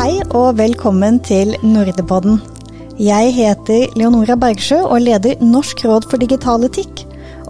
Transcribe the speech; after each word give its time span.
Hei 0.00 0.22
og 0.32 0.54
velkommen 0.56 1.18
til 1.20 1.50
Nordepodden. 1.60 2.38
Jeg 2.96 3.34
heter 3.36 3.90
Leonora 4.00 4.32
Bergsjø 4.40 4.78
og 4.86 5.02
leder 5.04 5.42
Norsk 5.44 5.82
råd 5.84 6.06
for 6.08 6.22
digital 6.22 6.64
etikk. 6.64 7.02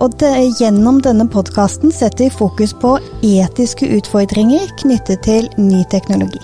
Og 0.03 0.17
det, 0.19 0.33
gjennom 0.59 0.99
denne 0.99 1.29
podkasten 1.31 1.95
setter 1.95 2.27
vi 2.27 2.35
fokus 2.41 2.75
på 2.75 2.97
etiske 3.23 3.87
utfordringer 4.01 4.67
knyttet 4.83 5.23
til 5.29 5.47
ny 5.63 5.85
teknologi. 5.95 6.43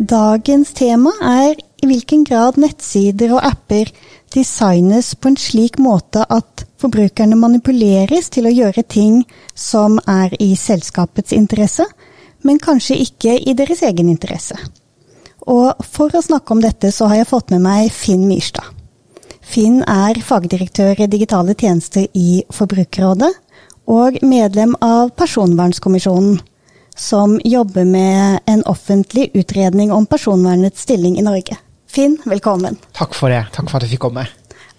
Dagens 0.00 0.72
tema 0.80 1.12
er 1.34 1.60
i 1.60 1.90
hvilken 1.90 2.24
grad 2.24 2.56
nettsider 2.56 3.36
og 3.36 3.44
apper 3.44 3.92
designes 4.32 5.12
på 5.20 5.34
en 5.34 5.36
slik 5.36 5.76
måte 5.76 6.24
at 6.32 6.64
forbrukerne 6.80 7.36
manipuleres 7.36 8.32
til 8.32 8.48
å 8.48 8.56
gjøre 8.56 8.88
ting 8.88 9.20
som 9.52 10.00
er 10.08 10.32
i 10.40 10.54
selskapets 10.56 11.36
interesse, 11.36 11.84
men 12.46 12.60
kanskje 12.62 12.98
ikke 13.02 13.36
i 13.38 13.54
deres 13.58 13.82
egen 13.86 14.10
interesse. 14.12 14.58
Og 15.48 15.84
for 15.86 16.12
å 16.12 16.22
snakke 16.24 16.54
om 16.54 16.60
dette, 16.62 16.90
så 16.92 17.08
har 17.08 17.22
jeg 17.22 17.30
fått 17.30 17.52
med 17.54 17.64
meg 17.64 17.92
Finn 17.94 18.26
Myrstad. 18.28 18.74
Finn 19.48 19.80
er 19.88 20.18
fagdirektør 20.20 20.98
i 21.00 21.08
digitale 21.08 21.54
tjenester 21.56 22.04
i 22.12 22.42
Forbrukerrådet, 22.52 23.30
og 23.88 24.18
medlem 24.20 24.74
av 24.84 25.14
Personvernkommisjonen, 25.16 26.36
som 26.98 27.38
jobber 27.46 27.86
med 27.88 28.42
en 28.50 28.64
offentlig 28.68 29.30
utredning 29.38 29.94
om 29.94 30.04
personvernets 30.10 30.84
stilling 30.84 31.16
i 31.16 31.24
Norge. 31.24 31.56
Finn, 31.88 32.18
velkommen. 32.28 32.76
Takk 32.92 33.16
for 33.16 33.32
det. 33.32 33.46
Takk 33.54 33.70
for 33.70 33.78
at 33.78 33.86
jeg 33.86 33.96
fikk 33.96 34.04
komme. 34.10 34.26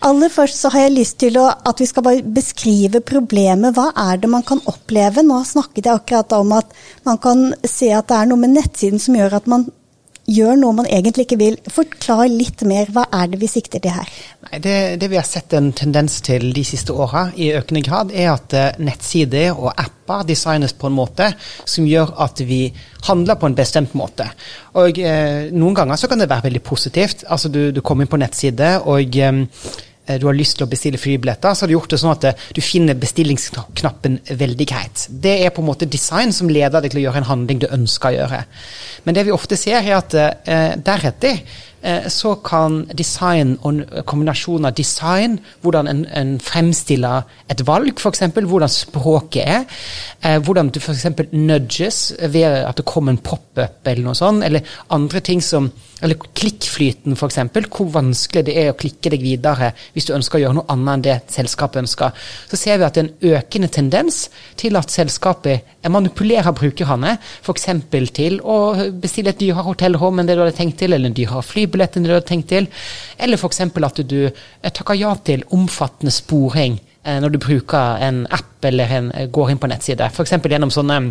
Aller 0.07 0.31
først 0.31 0.61
så 0.61 0.69
har 0.71 0.85
jeg 0.85 0.95
lyst 0.95 1.17
til 1.19 1.35
å, 1.41 1.49
at 1.51 1.81
vi 1.81 1.87
skal 1.89 2.05
bare 2.05 2.23
beskrive 2.23 3.01
problemet. 3.03 3.75
Hva 3.75 3.89
er 4.07 4.21
det 4.21 4.29
man 4.31 4.45
kan 4.47 4.61
oppleve? 4.71 5.25
Nå 5.27 5.41
snakket 5.43 5.89
jeg 5.89 5.99
akkurat 5.99 6.37
om 6.37 6.53
at 6.55 6.71
man 7.07 7.19
kan 7.19 7.49
se 7.67 7.91
at 7.91 8.07
det 8.07 8.15
er 8.15 8.29
noe 8.31 8.39
med 8.39 8.55
nettsiden 8.55 9.01
som 9.03 9.17
gjør 9.19 9.41
at 9.41 9.51
man 9.51 9.67
gjør 10.29 10.59
noe 10.61 10.75
man 10.77 10.87
egentlig 10.87 11.25
ikke 11.25 11.39
vil. 11.41 11.57
Forklar 11.73 12.29
litt 12.31 12.63
mer. 12.69 12.87
Hva 12.93 13.07
er 13.11 13.31
det 13.31 13.41
vi 13.41 13.49
sikter 13.51 13.81
til 13.83 13.91
her? 13.97 14.07
Nei, 14.45 14.61
det, 14.63 14.75
det, 15.01 15.09
vi 15.11 15.19
har 15.19 15.27
sett 15.27 15.55
en 15.57 15.71
tendens 15.75 16.19
til 16.23 16.47
de 16.55 16.63
siste 16.63 16.95
åra 16.95 17.25
i 17.35 17.51
økende 17.57 17.83
grad, 17.83 18.13
er 18.13 18.31
at 18.37 18.55
uh, 18.55 18.79
nettsider 18.79 19.51
og 19.51 19.73
apper 19.73 20.23
designes 20.29 20.77
på 20.77 20.87
en 20.87 20.95
måte 20.95 21.31
som 21.65 21.87
gjør 21.89 22.15
at 22.23 22.39
vi 22.47 22.69
handler 23.09 23.39
på 23.41 23.49
en 23.49 23.57
bestemt 23.57 23.91
måte. 23.99 24.25
Og 24.79 24.97
eh, 25.01 25.49
Noen 25.55 25.75
ganger 25.75 25.99
så 25.99 26.07
kan 26.09 26.21
det 26.21 26.29
være 26.29 26.47
veldig 26.47 26.61
positivt. 26.65 27.27
Altså 27.27 27.51
Du, 27.51 27.61
du 27.75 27.81
kommer 27.85 28.05
inn 28.05 28.11
på 28.11 28.19
nettside, 28.21 28.77
og 28.87 29.19
Eh, 29.19 29.45
du 30.17 30.25
har 30.25 30.37
lyst 30.37 30.57
til 30.57 30.65
å 30.65 30.71
bestille 30.71 30.97
flybilletter, 30.97 31.53
så 31.53 31.65
har 31.65 31.71
du 31.71 31.75
gjort 31.75 31.93
det 31.93 32.01
sånn 32.01 32.15
at 32.15 32.27
eh, 32.31 32.45
du 32.57 32.61
finner 32.65 32.97
bestillingsknappen 32.99 34.19
veldig 34.41 34.69
greit. 34.69 35.05
Det 35.09 35.35
er 35.45 35.53
på 35.53 35.61
en 35.61 35.69
måte 35.69 35.89
design 35.89 36.33
som 36.35 36.49
leder 36.49 36.81
deg 36.81 36.93
til 36.93 37.03
å 37.03 37.07
gjøre 37.07 37.23
en 37.23 37.31
handling 37.31 37.63
du 37.63 37.69
ønsker 37.69 38.11
å 38.11 38.17
gjøre. 38.17 38.43
Men 39.05 39.17
det 39.17 39.27
vi 39.27 39.35
ofte 39.35 39.59
ser, 39.59 39.83
er 39.83 39.99
at 39.99 40.17
eh, 40.17 40.77
deretter 40.81 41.43
Eh, 41.78 41.78
så 42.11 42.35
kan 42.43 42.81
design 42.97 43.55
og 43.63 43.83
kombinasjon 44.09 44.67
av 44.67 44.75
design, 44.77 45.37
hvordan 45.63 45.87
en, 45.87 46.05
en 46.15 46.33
fremstiller 46.43 47.27
et 47.49 47.63
valg, 47.67 47.99
f.eks., 47.99 48.23
hvordan 48.35 48.71
språket 48.71 49.43
er, 49.45 49.67
eh, 50.23 50.39
hvordan 50.43 50.71
du 50.73 50.79
f.eks. 50.81 51.05
nudges 51.31 52.01
ved 52.33 52.47
at 52.63 52.77
det 52.77 52.87
kommer 52.89 53.15
en 53.15 53.23
pop-up 53.23 53.87
eller 53.87 54.05
noe 54.05 54.17
sånt, 54.17 54.43
eller 54.45 54.65
andre 54.95 55.23
ting 55.25 55.43
som 55.43 55.71
eller 56.01 56.15
klikkflyten, 56.15 57.15
f.eks. 57.15 57.39
Hvor 57.67 57.89
vanskelig 57.91 58.45
det 58.47 58.55
er 58.61 58.71
å 58.71 58.77
klikke 58.79 59.11
deg 59.11 59.23
videre 59.23 59.73
hvis 59.95 60.07
du 60.07 60.13
ønsker 60.15 60.39
å 60.39 60.43
gjøre 60.43 60.57
noe 60.59 60.71
annet 60.71 60.93
enn 60.93 61.05
det 61.05 61.17
selskapet 61.33 61.83
ønsker. 61.83 62.15
Så 62.49 62.59
ser 62.59 62.79
vi 62.79 62.87
at 62.87 62.95
det 62.95 63.03
er 63.03 63.09
en 63.09 63.35
økende 63.35 63.71
tendens 63.73 64.21
til 64.59 64.79
at 64.79 64.93
selskapet 64.93 65.75
manipulerer 65.91 66.55
brukerne, 66.55 67.17
f.eks. 67.43 67.67
til 68.15 68.39
å 68.39 68.57
bestille 69.01 69.33
et 69.33 69.41
dyrere 69.41 69.67
hotellrom 69.67 70.21
enn 70.21 70.29
det 70.29 70.37
du 70.37 70.43
hadde 70.45 70.57
tenkt 70.57 70.79
til, 70.79 70.95
eller 70.95 71.11
en 71.11 71.17
dyrere 71.17 71.43
fly 71.45 71.67
flybillett 71.69 71.97
enn 71.97 72.05
du 72.05 72.11
hadde 72.13 72.27
tenkt 72.27 72.49
til. 72.49 72.67
Eller 73.17 73.37
f.eks. 73.37 73.61
at 73.61 74.03
du 74.07 74.19
eh, 74.27 74.71
takker 74.71 74.97
ja 74.97 75.13
til 75.23 75.45
omfattende 75.55 76.11
sporing 76.11 76.79
eh, 77.03 77.19
når 77.21 77.35
du 77.35 77.39
bruker 77.39 78.01
en 78.01 78.25
app 78.29 78.65
eller 78.65 78.89
en, 78.89 79.11
eh, 79.11 79.29
går 79.29 79.51
inn 79.51 79.61
på 79.61 79.69
nettside. 79.69 80.09
F.eks. 80.09 80.37
gjennom 80.49 80.71
sånne 80.73 81.01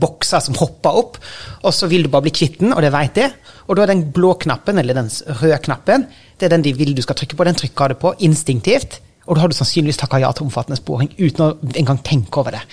bokser 0.00 0.40
som 0.40 0.56
hopper 0.56 0.96
opp, 0.96 1.18
og 1.60 1.72
så 1.74 1.84
vil 1.90 2.06
du 2.06 2.08
bare 2.08 2.24
bli 2.24 2.32
kvitt 2.32 2.62
den, 2.62 2.72
og 2.72 2.80
det 2.80 2.94
vet 2.94 3.18
de. 3.18 3.26
Og 3.68 3.76
da 3.76 3.82
er 3.84 3.90
den 3.92 4.06
blå 4.08 4.30
knappen, 4.40 4.78
eller 4.80 4.96
den 4.96 5.10
røde 5.42 5.58
knappen, 5.66 6.06
det 6.40 6.46
er 6.46 6.54
den 6.54 6.64
de 6.64 6.72
vil 6.78 6.94
du 6.96 7.02
skal 7.04 7.18
trykke 7.18 7.36
på. 7.36 7.44
Den 7.44 7.58
trykker 7.60 7.92
du 7.92 7.98
på 8.00 8.14
instinktivt. 8.24 9.02
Og 9.26 9.36
da 9.36 9.42
har 9.42 9.50
du 9.50 9.56
sannsynligvis 9.58 9.98
takka 10.00 10.20
ja 10.22 10.30
til 10.34 10.46
omfattende 10.46 10.78
sporing 10.78 11.10
uten 11.18 11.44
å 11.44 11.52
engang 11.74 12.00
tenke 12.06 12.40
over 12.40 12.56
det. 12.56 12.64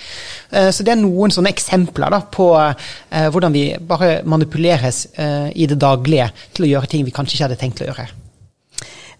Eh, 0.54 0.70
så 0.74 0.86
det 0.86 0.94
er 0.94 1.00
noen 1.02 1.34
sånne 1.34 1.52
eksempler 1.54 2.14
da, 2.14 2.22
på 2.30 2.50
eh, 2.56 3.28
hvordan 3.34 3.54
vi 3.54 3.66
bare 3.82 4.20
manipuleres 4.28 5.06
eh, 5.18 5.48
i 5.54 5.68
det 5.70 5.80
daglige 5.82 6.30
til 6.54 6.66
å 6.68 6.74
gjøre 6.74 6.90
ting 6.90 7.06
vi 7.06 7.14
kanskje 7.14 7.38
ikke 7.38 7.48
hadde 7.48 7.62
tenkt 7.64 7.82
å 7.82 7.90
gjøre. 7.90 8.23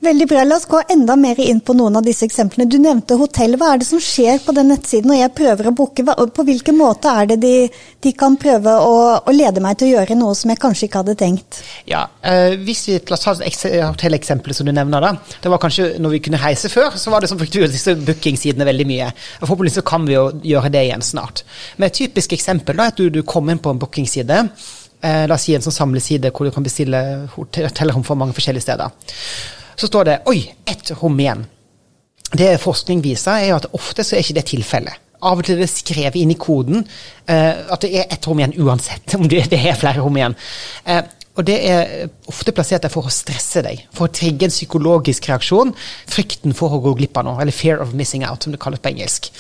Veldig 0.02 0.26
bra. 0.28 0.42
La 0.44 0.56
oss 0.56 0.66
gå 0.66 0.80
enda 0.90 1.14
mer 1.16 1.38
inn 1.40 1.60
på 1.64 1.74
noen 1.76 1.96
av 1.96 2.04
disse 2.04 2.26
eksemplene. 2.26 2.66
Du 2.70 2.76
nevnte 2.82 3.16
hotell. 3.18 3.54
Hva 3.60 3.72
er 3.72 3.80
det 3.80 3.86
som 3.88 4.00
skjer 4.02 4.40
på 4.42 4.54
den 4.56 4.68
nettsiden 4.72 5.10
når 5.10 5.20
jeg 5.20 5.32
prøver 5.38 5.70
å 5.70 5.74
booke? 5.76 6.04
På 6.04 6.44
hvilken 6.46 6.76
måte 6.78 7.12
er 7.12 7.30
det 7.30 7.38
de, 7.44 7.54
de 8.02 8.12
kan 8.18 8.36
prøve 8.40 8.74
å, 8.74 8.98
å, 9.22 9.34
lede 9.34 9.62
meg 9.64 9.78
til 9.78 9.88
å 9.88 9.94
gjøre 9.94 10.18
noe 10.18 10.34
som 10.38 10.52
jeg 10.52 10.60
kanskje 10.64 10.88
ikke 10.88 11.04
hadde 11.04 11.16
tenkt? 11.20 11.62
Ja, 11.90 12.04
eh, 12.26 12.58
hvis 12.60 12.84
vi 12.90 12.98
La 13.04 13.18
oss 13.18 13.24
ta 13.26 13.34
hotelleksempelet 13.36 14.56
som 14.56 14.66
du 14.66 14.72
nevner. 14.74 15.04
da. 15.04 15.38
Det 15.42 15.52
var 15.52 15.62
kanskje 15.62 15.92
når 16.02 16.16
vi 16.16 16.22
kunne 16.26 16.40
reise 16.42 16.70
før, 16.72 16.96
så 16.98 17.12
var 17.12 17.22
det 17.22 17.30
som 17.30 17.38
fikk 17.40 17.60
disse 17.62 17.94
bookingsidene 18.00 18.66
veldig 18.66 18.86
mye. 18.90 19.10
Forhåpentligvis 19.42 19.80
så 19.80 19.86
kan 19.86 20.06
vi 20.08 20.16
jo 20.16 20.28
gjøre 20.42 20.72
det 20.74 20.86
igjen 20.88 21.04
snart. 21.04 21.44
Men 21.76 21.88
et 21.88 22.00
typisk 22.00 22.34
eksempel 22.34 22.76
da, 22.76 22.88
er 22.88 22.96
at 22.96 23.00
du, 23.00 23.10
du 23.12 23.22
kommer 23.22 23.54
inn 23.54 23.62
på 23.62 23.72
en 23.72 23.80
bookingside. 23.82 24.40
Eh, 25.04 25.26
la 25.28 25.36
oss 25.36 25.46
si 25.46 25.54
en 25.54 25.64
sånn 25.64 25.76
samleside 25.76 26.32
hvor 26.34 26.48
du 26.48 26.54
kan 26.54 26.64
bestille 26.66 27.04
hotellrom 27.36 28.06
for 28.06 28.18
mange 28.18 28.34
forskjellige 28.36 28.66
steder 28.66 28.90
så 29.76 29.86
står 29.86 30.04
det 30.04 30.20
'oi, 30.26 30.54
ett 30.66 30.92
rom 31.02 31.20
igjen'. 31.20 31.44
Det 32.32 32.60
forskning 32.60 33.02
viser, 33.02 33.32
er 33.32 33.54
at 33.54 33.66
ofte 33.72 34.04
så 34.04 34.16
er 34.16 34.24
ikke 34.24 34.38
det 34.40 34.46
tilfellet. 34.50 34.94
Av 35.22 35.38
og 35.38 35.44
til 35.44 35.56
er 35.56 35.64
det 35.64 35.70
skrevet 35.70 36.16
inn 36.20 36.30
i 36.34 36.38
koden 36.40 36.82
uh, 37.30 37.72
at 37.72 37.80
det 37.80 37.94
er 37.96 38.10
ett 38.12 38.26
rom 38.26 38.38
igjen 38.38 38.58
uansett 38.60 39.14
om 39.14 39.28
det, 39.28 39.46
det 39.50 39.60
er 39.60 39.78
flere 39.78 40.02
rom 40.02 40.16
igjen. 40.16 40.34
Uh, 40.88 41.02
og 41.34 41.46
det 41.48 41.56
er 41.66 42.10
ofte 42.30 42.52
plassert 42.54 42.84
der 42.84 42.92
for 42.92 43.08
å 43.08 43.12
stresse 43.12 43.62
deg, 43.66 43.86
for 43.94 44.06
å 44.06 44.14
trigge 44.14 44.46
en 44.46 44.54
psykologisk 44.54 45.26
reaksjon. 45.30 45.72
Frykten 46.10 46.54
for 46.54 46.76
å 46.76 46.82
gå 46.84 46.92
glipp 47.00 47.18
av 47.18 47.26
noe, 47.26 47.40
eller 47.42 47.52
'fear 47.52 47.82
of 47.82 47.94
missing 47.94 48.22
out', 48.22 48.44
som 48.44 48.52
det 48.52 48.60
kalles 48.62 48.82
på 48.82 48.92
engelsk. 48.92 49.30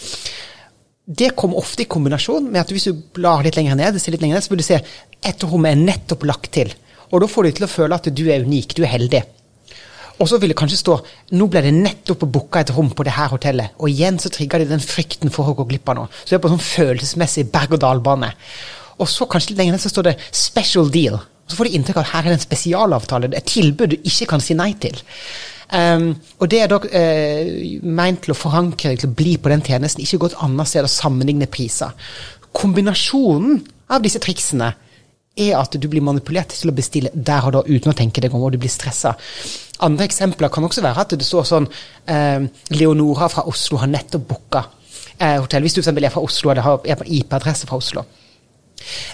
Det 1.06 1.36
kommer 1.36 1.60
ofte 1.60 1.82
i 1.82 1.90
kombinasjon 1.90 2.50
med 2.50 2.62
at 2.62 2.72
hvis 2.72 2.88
du 2.88 3.02
blar 3.14 3.44
litt 3.44 3.56
lenger 3.56 3.76
ned, 3.76 3.94
litt 3.94 4.22
lenger 4.22 4.38
ned 4.38 4.44
så 4.44 4.50
vil 4.50 4.62
du 4.62 4.66
se 4.66 4.80
ett 5.22 5.44
rom 5.44 5.66
er 5.68 5.76
nettopp 5.76 6.24
lagt 6.24 6.50
til. 6.56 6.72
Og 7.12 7.20
da 7.20 7.28
får 7.28 7.44
du 7.44 7.50
til 7.52 7.66
å 7.66 7.70
føle 7.70 7.94
at 7.94 8.08
du 8.08 8.24
er 8.32 8.42
unik, 8.42 8.74
du 8.74 8.82
er 8.82 8.94
heldig. 8.96 9.22
Og 10.22 10.28
så 10.30 10.38
vil 10.38 10.52
det 10.52 10.58
kanskje 10.58 10.78
stå 10.78 10.96
nå 11.34 11.46
ble 11.50 11.64
det 11.64 11.72
nettopp 11.74 12.22
booka 12.30 12.62
et 12.62 12.72
rom 12.74 12.92
på 12.94 13.06
det 13.06 13.16
her 13.16 13.32
hotellet. 13.32 13.74
Og 13.80 13.90
igjen 13.90 14.20
så 14.22 14.30
trigger 14.32 14.62
de 14.62 14.70
den 14.70 14.82
frykten 14.82 15.32
for 15.34 15.50
å 15.50 15.56
gå 15.58 15.66
glipp 15.72 15.90
av 15.90 15.98
noe. 15.98 16.10
Så 16.22 16.32
det 16.32 16.38
er 16.38 16.44
på 16.44 16.52
en 16.52 16.56
sånn 16.56 16.68
følelsesmessig 16.68 17.48
berg-og-dal-bane. 17.54 18.30
Og 19.02 19.10
så 19.10 19.26
kanskje 19.26 19.52
litt 19.52 19.62
lenger 19.62 19.76
ned 19.76 19.82
så 19.82 19.90
står 19.90 20.10
det 20.10 20.18
'special 20.30 20.90
deal'. 20.90 21.18
Og 21.18 21.50
så 21.50 21.56
får 21.56 21.64
de 21.68 21.74
inntrykk 21.76 21.96
av 21.96 22.04
at 22.04 22.12
her 22.12 22.20
er 22.20 22.28
det 22.32 22.38
en 22.38 22.46
spesialavtale. 22.46 23.34
Et 23.36 23.44
tilbud 23.44 23.90
du 23.90 23.96
ikke 23.96 24.26
kan 24.26 24.40
si 24.40 24.54
nei 24.54 24.72
til. 24.80 24.96
Um, 25.74 26.14
og 26.38 26.50
det 26.50 26.60
er 26.60 26.70
da 26.70 26.76
uh, 26.76 27.80
meint 27.82 28.22
til 28.22 28.34
å 28.34 28.38
forankre 28.38 28.96
til 28.96 29.08
å 29.08 29.16
bli 29.16 29.36
på 29.36 29.48
den 29.48 29.64
tjenesten, 29.64 30.04
ikke 30.04 30.18
gå 30.18 30.26
et 30.26 30.42
annet 30.44 30.68
sted 30.68 30.86
og 30.86 30.92
sammenligne 30.92 31.48
priser. 31.50 31.90
Kombinasjonen 32.54 33.62
av 33.90 34.04
disse 34.04 34.20
triksene 34.22 34.74
er 35.34 35.56
at 35.58 35.74
du 35.74 35.88
blir 35.90 36.04
manipulert 36.04 36.54
til 36.54 36.70
å 36.70 36.76
bestille 36.76 37.10
der 37.14 37.48
og 37.48 37.56
da 37.56 37.62
uten 37.66 37.90
å 37.90 37.96
tenke 37.96 38.22
deg 38.22 38.34
om, 38.34 38.44
og 38.44 38.54
du 38.54 38.60
blir 38.62 38.70
stressa. 38.70 39.16
Andre 39.84 40.08
eksempler 40.08 40.52
kan 40.52 40.64
også 40.64 40.84
være 40.84 41.04
at 41.04 41.14
det 41.18 41.26
står 41.26 41.46
sånn 41.48 41.68
eh, 42.08 42.46
Leonora 42.74 43.28
fra 43.32 43.46
Oslo 43.50 43.80
har 43.82 43.90
nettopp 43.92 44.26
booka 44.30 44.64
eh, 45.18 45.38
hotell. 45.38 45.64
Hvis 45.66 45.76
du 45.76 45.82
f.eks. 45.82 45.92
er 45.92 46.12
fra 46.14 46.24
Oslo 46.24 46.52
og 46.52 46.86
er 46.88 47.00
på 47.00 47.08
IP-adresse 47.20 47.68
fra 47.68 47.80
Oslo. 47.80 48.04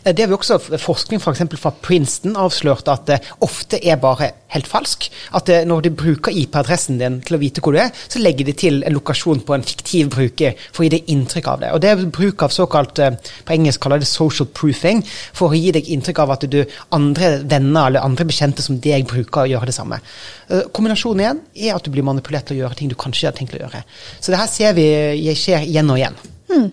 Eh, 0.05 0.15
det 0.15 0.23
har 0.23 0.31
vi 0.31 0.37
også 0.37 0.59
forskning 0.81 1.21
for 1.23 1.37
fra 1.61 1.73
Princeton 1.83 2.37
avslørt 2.39 2.89
at 2.89 3.07
det 3.07 3.19
ofte 3.45 3.81
er 3.83 4.01
bare 4.01 4.33
helt 4.55 4.67
falsk. 4.67 5.09
At 5.37 5.47
det, 5.47 5.67
når 5.69 5.87
de 5.87 5.93
bruker 5.95 6.35
IP-adressen 6.35 6.99
din 6.99 7.21
til 7.27 7.37
å 7.37 7.41
vite 7.43 7.63
hvor 7.63 7.77
du 7.77 7.81
er, 7.83 7.93
så 8.09 8.23
legger 8.23 8.49
de 8.49 8.55
til 8.57 8.83
en 8.87 8.97
lokasjon 8.97 9.43
på 9.47 9.55
en 9.55 9.67
fiktiv 9.67 10.11
bruker 10.15 10.59
for 10.71 10.83
å 10.83 10.89
gi 10.89 10.95
deg 10.97 11.13
inntrykk 11.15 11.51
av 11.53 11.63
det. 11.63 11.73
Og 11.75 11.81
Det 11.81 11.93
er 11.93 12.05
bruk 12.07 12.43
av 12.47 12.55
såkalt 12.55 12.99
eh, 12.99 13.15
på 13.47 13.57
engelsk 13.57 13.83
kaller 13.85 14.03
det 14.03 14.11
social 14.11 14.49
proofing, 14.49 15.05
for 15.37 15.51
å 15.53 15.59
gi 15.59 15.73
deg 15.77 15.89
inntrykk 15.95 16.23
av 16.25 16.35
at 16.37 16.49
du 16.51 16.61
andre 16.97 17.33
venner 17.45 17.91
eller 17.91 18.05
andre 18.05 18.27
bekjente 18.29 18.65
som 18.65 18.81
deg 18.83 19.07
bruker 19.11 19.45
å 19.45 19.51
gjøre 19.55 19.71
det 19.71 19.77
samme. 19.77 20.01
Eh, 20.49 20.67
kombinasjonen 20.75 21.25
igjen 21.25 21.43
er 21.69 21.77
at 21.77 21.87
du 21.87 21.93
blir 21.95 22.07
manipulert 22.07 22.51
til 22.51 22.59
å 22.59 22.65
gjøre 22.65 22.79
ting 22.79 22.91
du 22.91 22.99
kanskje 22.99 23.31
har 23.31 23.37
tenkt 23.37 23.57
å 23.57 23.63
gjøre. 23.63 23.85
Så 24.19 24.33
det 24.33 24.41
her 24.41 24.51
ser 24.51 24.77
vi 24.79 25.35
skjer 25.39 25.67
igjen 25.67 25.91
og 25.93 26.01
igjen. 26.01 26.23
Hmm. 26.51 26.71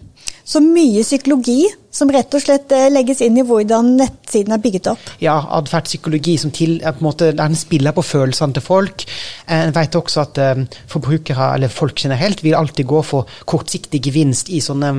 Så 0.48 0.62
mye 0.64 1.04
psykologi 1.04 1.66
som 1.92 2.12
rett 2.14 2.32
og 2.38 2.44
slett 2.44 2.72
eh, 2.72 2.88
legges 2.94 3.20
inn 3.26 3.36
i 3.40 3.44
hvordan 3.44 3.90
nettsiden 4.00 4.56
er 4.56 4.62
bygget 4.64 4.88
opp? 4.94 5.10
Ja, 5.20 5.36
atferdspsykologi 5.58 6.38
som 6.40 6.54
til, 6.56 6.78
på 6.80 7.02
en 7.02 7.08
måte, 7.08 7.34
den 7.36 7.58
spiller 7.60 7.96
på 7.96 8.06
følelsene 8.06 8.56
til 8.56 8.64
folk. 8.64 9.04
Eh, 9.44 9.66
en 9.66 9.76
vet 9.76 10.00
også 10.00 10.24
at 10.24 10.40
forbrukere, 10.88 11.52
eller 11.58 11.74
folk 11.74 12.00
generelt, 12.00 12.46
vil 12.46 12.56
alltid 12.56 12.88
gå 12.88 13.04
for 13.04 13.40
kortsiktig 13.50 14.02
gevinst 14.08 14.54
i 14.54 14.64
sånne 14.64 14.96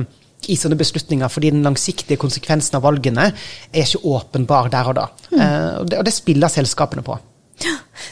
i 0.47 0.55
sånne 0.55 0.77
beslutninger, 0.79 1.27
fordi 1.27 1.51
den 1.51 1.65
langsiktige 1.65 2.19
konsekvensen 2.21 2.77
av 2.79 2.85
valgene 2.85 3.25
er 3.27 3.81
ikke 3.83 3.99
åpenbar 4.07 4.69
der 4.71 4.87
og 4.87 4.95
da. 4.95 5.07
Mm. 5.33 5.41
Og, 5.81 5.89
det, 5.91 6.13
spiller 6.15 6.51
selskapene 6.53 7.03
på. 7.05 7.17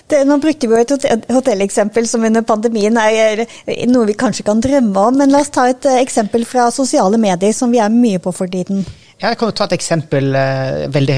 Det, 0.07 0.21
nå 0.27 0.37
brukte 0.43 0.69
vi 0.69 0.77
jo 0.77 0.97
et 0.97 1.25
hotelleksempel 1.31 2.07
som 2.07 2.23
under 2.27 2.45
pandemien 2.47 2.95
er 3.01 3.43
noe 3.91 4.07
vi 4.07 4.15
kanskje 4.19 4.45
kan 4.47 4.61
drømme 4.63 5.09
om, 5.09 5.19
men 5.19 5.33
la 5.33 5.41
oss 5.43 5.51
ta 5.55 5.67
et 5.71 5.87
uh, 5.87 5.97
eksempel 5.99 6.45
fra 6.47 6.69
sosiale 6.71 7.19
medier 7.19 7.55
som 7.55 7.71
vi 7.71 7.81
er 7.83 7.91
mye 7.93 8.21
på 8.23 8.31
for 8.35 8.51
tiden. 8.51 8.85
Ja, 9.17 9.31
jeg 9.31 9.39
kan 9.39 9.49
jo 9.49 9.55
ta 9.57 9.65
et 9.65 9.73
eksempel. 9.73 10.27
Eh, 10.37 10.83
veldig, 10.93 11.15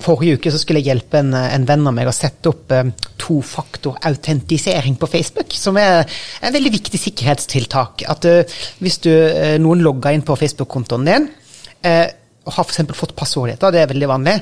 forrige 0.00 0.38
uke 0.38 0.52
så 0.52 0.56
skulle 0.62 0.80
jeg 0.80 0.94
hjelpe 0.94 1.20
en, 1.20 1.34
en 1.36 1.66
venn 1.68 1.84
av 1.90 1.92
meg 1.92 2.08
å 2.08 2.14
sette 2.16 2.48
opp 2.48 2.72
eh, 2.72 2.88
tofaktor-autentisering 3.20 4.96
på 5.00 5.10
Facebook, 5.12 5.52
som 5.52 5.76
er 5.80 6.08
en 6.40 6.54
veldig 6.54 6.72
viktig 6.78 7.00
sikkerhetstiltak. 7.02 8.06
At 8.08 8.24
uh, 8.28 8.56
hvis 8.80 8.96
du, 9.04 9.12
uh, 9.12 9.58
noen 9.60 9.84
logger 9.84 10.16
inn 10.16 10.24
på 10.24 10.38
Facebook-kontoen 10.40 11.04
din 11.08 11.28
uh, 11.28 12.06
og 12.44 12.56
har 12.56 12.64
f.eks. 12.64 12.80
fått 12.96 13.14
passordet 13.16 13.58
ditt, 13.58 13.68
det 13.76 13.80
er 13.82 13.92
veldig 13.92 14.08
vanlig, 14.10 14.34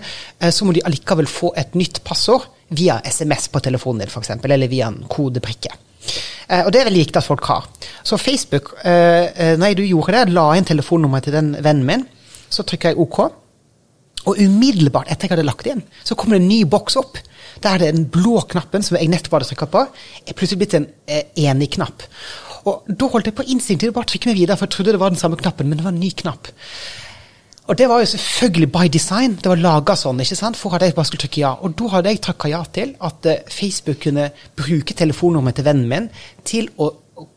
så 0.51 0.67
må 0.67 0.73
de 0.75 0.83
allikevel 0.83 1.29
få 1.31 1.53
et 1.59 1.77
nytt 1.79 2.01
passord 2.03 2.49
via 2.73 2.99
SMS 3.05 3.49
på 3.53 3.63
telefonen 3.65 4.05
din, 4.05 4.13
f.eks., 4.13 4.35
eller 4.43 4.71
via 4.71 4.89
en 4.91 5.03
kodebrikke. 5.11 5.73
Og 6.53 6.69
det 6.75 6.81
er 6.81 6.89
veldig 6.89 7.05
viktig 7.05 7.21
at 7.21 7.25
folk 7.25 7.47
har. 7.49 7.69
Så 8.05 8.19
Facebook, 8.19 8.73
når 8.85 9.77
du 9.79 9.85
gjorde 9.87 10.17
det, 10.17 10.35
la 10.35 10.49
inn 10.59 10.67
telefonnummeret 10.69 11.29
til 11.29 11.37
den 11.37 11.53
vennen 11.63 11.87
min 11.89 12.03
så 12.53 12.65
trykker 12.67 12.93
jeg 12.93 13.01
OK. 13.03 13.21
Og 14.23 14.39
umiddelbart 14.39 15.11
etter 15.11 15.27
jeg 15.27 15.35
hadde 15.35 15.49
lagt 15.49 15.67
det 15.67 15.75
inn, 15.75 15.85
så 16.07 16.15
kommer 16.19 16.37
det 16.37 16.45
en 16.45 16.53
ny 16.53 16.61
boks 16.71 16.99
opp. 17.01 17.19
Der 17.63 17.81
det 17.81 17.89
er 17.89 17.97
den 17.97 18.09
blå 18.13 18.39
knappen 18.53 18.85
som 18.87 18.97
jeg 18.99 19.11
nettopp 19.11 19.39
hadde 19.39 19.51
trykka 19.51 19.69
på, 19.73 19.83
er 20.23 20.39
plutselig 20.39 20.63
blitt 20.63 20.77
en 20.79 20.89
eh, 21.11 21.25
enig-knapp. 21.49 22.07
Og 22.71 22.87
da 22.87 23.09
holdt 23.11 23.29
jeg 23.29 23.39
på 23.39 23.49
instinktivt 23.51 23.95
bare 23.97 24.07
å 24.07 24.13
trykke 24.13 24.31
meg 24.31 24.39
videre, 24.39 24.59
for 24.59 24.69
jeg 24.69 24.77
trodde 24.77 24.95
det 24.95 25.03
var 25.03 25.15
den 25.15 25.21
samme 25.21 25.39
knappen, 25.41 25.67
men 25.67 25.81
det 25.81 25.87
var 25.87 25.95
en 25.95 26.03
ny 26.03 26.13
knapp. 26.23 26.53
Og 27.71 27.79
det 27.79 27.87
var 27.89 28.01
jo 28.03 28.09
selvfølgelig 28.11 28.73
by 28.75 28.89
design. 28.93 29.37
Det 29.39 29.51
var 29.51 29.61
laga 29.63 29.95
sånn 29.99 30.21
ikke 30.23 30.39
sant, 30.39 30.59
for 30.59 30.75
at 30.75 30.83
jeg 30.83 30.97
bare 30.97 31.07
skulle 31.07 31.23
trykke 31.23 31.45
ja. 31.45 31.53
Og 31.63 31.77
da 31.79 31.93
hadde 31.95 32.11
jeg 32.11 32.23
takka 32.25 32.51
ja 32.51 32.63
til 32.75 32.97
at 32.99 33.29
uh, 33.31 33.39
Facebook 33.55 34.01
kunne 34.03 34.33
bruke 34.59 34.97
telefonnummeret 34.99 35.61
til 35.61 35.69
vennen 35.69 35.87
min 35.91 36.11
til 36.49 36.73
å 36.83 36.91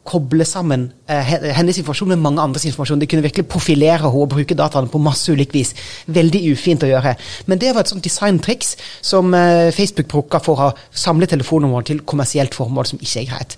koble 0.08 0.46
sammen 0.48 0.88
eh, 1.12 1.34
hennes 1.54 1.78
informasjon 1.78 2.14
med 2.14 2.22
mange 2.24 2.42
andres 2.42 2.66
informasjon. 2.66 3.02
De 3.02 3.10
kunne 3.12 3.26
virkelig 3.26 3.46
profilere 3.52 4.00
henne 4.00 4.24
og 4.24 4.32
bruke 4.32 4.58
dataene 4.58 4.90
på 4.90 5.02
masse 5.04 5.30
ulikt 5.30 5.54
vis. 5.54 5.74
Veldig 6.16 6.42
ufint 6.54 6.86
å 6.86 6.90
gjøre. 6.90 7.16
Men 7.50 7.62
det 7.62 7.74
var 7.76 7.86
et 7.86 7.94
sånt 7.94 8.06
designtriks 8.06 8.76
som 9.06 9.34
eh, 9.38 9.70
Facebook 9.76 10.10
bruker 10.16 10.42
for 10.42 10.68
å 10.68 10.72
samle 10.90 11.30
telefonnummer 11.30 11.86
til 11.86 12.02
kommersielt 12.08 12.58
formål, 12.58 12.90
som 12.90 13.02
ikke 13.04 13.26
er 13.26 13.32
greit. 13.34 13.58